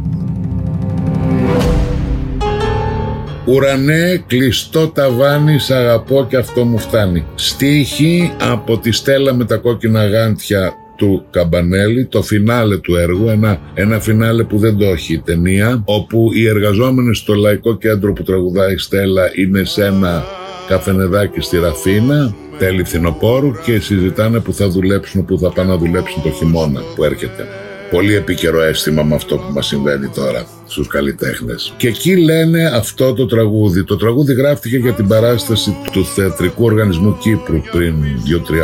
Ουρανέ, 3.45 4.25
κλειστό 4.27 4.89
ταβάνι, 4.89 5.59
σ' 5.59 5.71
αγαπώ 5.71 6.27
και 6.29 6.37
αυτό 6.37 6.65
μου 6.65 6.79
φτάνει. 6.79 7.25
Στίχη 7.35 8.33
από 8.41 8.79
τη 8.79 8.93
στέλα 8.93 9.35
με 9.35 9.45
τα 9.45 9.57
κόκκινα 9.57 10.07
γάντια 10.07 10.73
του 10.97 11.25
Καμπανέλη, 11.31 12.07
το 12.07 12.23
φινάλε 12.23 12.77
του 12.77 12.97
έργου, 12.97 13.29
ένα, 13.29 13.61
ένα 13.75 14.01
φινάλε 14.01 14.45
που 14.45 14.59
δεν 14.59 14.77
το 14.77 14.85
έχει 14.85 15.13
η 15.13 15.19
ταινία, 15.19 15.83
όπου 15.85 16.31
οι 16.35 16.49
εργαζόμενοι 16.49 17.15
στο 17.15 17.35
Λαϊκό 17.35 17.77
Κέντρο 17.77 18.13
που 18.13 18.23
τραγουδάει 18.23 18.73
η 18.73 18.79
Στέλλα 18.79 19.31
είναι 19.35 19.65
σε 19.65 19.85
ένα 19.85 20.25
καφενεδάκι 20.69 21.41
στη 21.41 21.59
Ραφίνα, 21.59 22.35
τέλη 22.59 22.85
φθινοπόρου 22.85 23.53
και 23.65 23.79
συζητάνε 23.79 24.39
που 24.41 24.53
θα 24.53 24.69
δουλέψουν, 24.69 25.25
που 25.25 25.39
θα 25.39 25.53
πάνε 25.53 25.69
να 25.69 25.77
δουλέψουν 25.77 26.23
το 26.23 26.31
χειμώνα 26.31 26.81
που 26.95 27.05
έρχεται. 27.05 27.47
Πολύ 27.93 28.15
επίκαιρο 28.15 28.63
αίσθημα 28.63 29.03
με 29.03 29.15
αυτό 29.15 29.37
που 29.37 29.53
μας 29.53 29.67
συμβαίνει 29.67 30.09
τώρα 30.09 30.47
στους 30.67 30.87
καλλιτέχνες. 30.87 31.75
Και 31.77 31.89
εκεί 31.89 32.17
λένε 32.17 32.65
αυτό 32.65 33.13
το 33.13 33.27
τραγούδι. 33.27 33.85
Το 33.85 33.97
τραγούδι 33.97 34.33
γράφτηκε 34.35 34.77
για 34.77 34.93
την 34.93 35.07
παράσταση 35.09 35.77
του 35.93 36.05
Θεατρικού 36.05 36.65
Οργανισμού 36.65 37.17
Κύπρου 37.19 37.61
πριν 37.73 37.95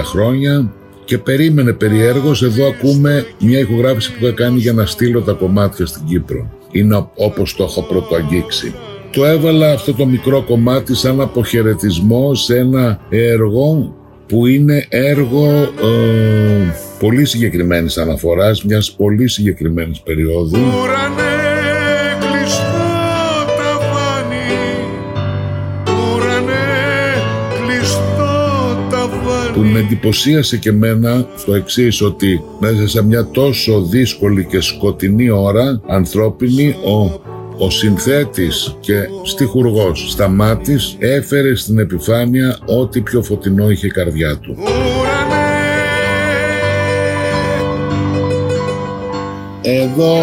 2-3 0.00 0.02
χρόνια 0.04 0.72
και 1.04 1.18
περίμενε 1.18 1.72
περιέργως. 1.72 2.42
Εδώ 2.42 2.66
ακούμε 2.66 3.26
μια 3.38 3.58
ηχογράφηση 3.58 4.12
που 4.12 4.24
είχα 4.24 4.34
κάνει 4.34 4.58
για 4.58 4.72
να 4.72 4.86
στείλω 4.86 5.20
τα 5.20 5.32
κομμάτια 5.32 5.86
στην 5.86 6.04
Κύπρο. 6.04 6.50
Είναι 6.70 7.06
όπως 7.14 7.54
το 7.54 7.64
έχω 7.64 7.82
πρωτοαγγίξει. 7.82 8.74
Το 9.12 9.24
έβαλα 9.24 9.72
αυτό 9.72 9.94
το 9.94 10.06
μικρό 10.06 10.42
κομμάτι 10.42 10.94
σαν 10.94 11.20
αποχαιρετισμό 11.20 12.34
σε 12.34 12.56
ένα 12.56 13.00
έργο 13.08 13.94
που 14.26 14.46
είναι 14.46 14.86
έργο 14.88 15.46
ε, 15.62 16.87
πολύ 16.98 17.24
συγκεκριμένης 17.24 17.98
αναφοράς 17.98 18.64
μιας 18.64 18.92
πολύ 18.92 19.28
συγκεκριμένης 19.28 20.00
περίοδου 20.00 20.58
Ουρανέ 20.58 22.18
κλειστό 22.18 22.64
ταβάνι 23.58 24.48
Ουρανέ 25.84 26.56
κλειστό 27.66 28.88
ταβάνι 28.90 29.52
που 29.54 29.60
με 29.60 29.78
εντυπωσίασε 29.78 30.56
και 30.56 30.72
μένα 30.72 31.26
στο 31.36 31.54
εξής 31.54 32.02
ότι 32.02 32.42
μέσα 32.60 32.88
σε 32.88 33.04
μια 33.04 33.26
τόσο 33.26 33.82
δύσκολη 33.82 34.44
και 34.44 34.60
σκοτεινή 34.60 35.30
ώρα 35.30 35.80
ανθρώπινη 35.86 36.68
ο 36.68 37.20
ο 37.60 37.70
συνθέτης 37.70 38.76
και 38.80 38.94
στιχουργός 39.22 40.10
Σταμάτης 40.10 40.96
έφερε 40.98 41.54
στην 41.54 41.78
επιφάνεια 41.78 42.58
ό,τι 42.66 43.00
πιο 43.00 43.22
φωτεινό 43.22 43.70
είχε 43.70 43.86
η 43.86 43.90
καρδιά 43.90 44.36
του. 44.36 44.56
Εδώ 49.70 50.16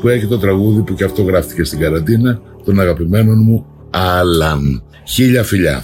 που 0.00 0.08
έχει 0.08 0.26
το 0.26 0.38
τραγούδι 0.38 0.80
που 0.80 0.94
και 0.94 1.04
αυτό 1.04 1.22
γράφτηκε 1.22 1.64
στην 1.64 1.78
καραντίνα 1.78 2.40
των 2.64 2.80
αγαπημένων 2.80 3.42
μου 3.42 3.66
Άλαν. 3.90 4.82
Χίλια 5.04 5.42
φιλιά. 5.42 5.82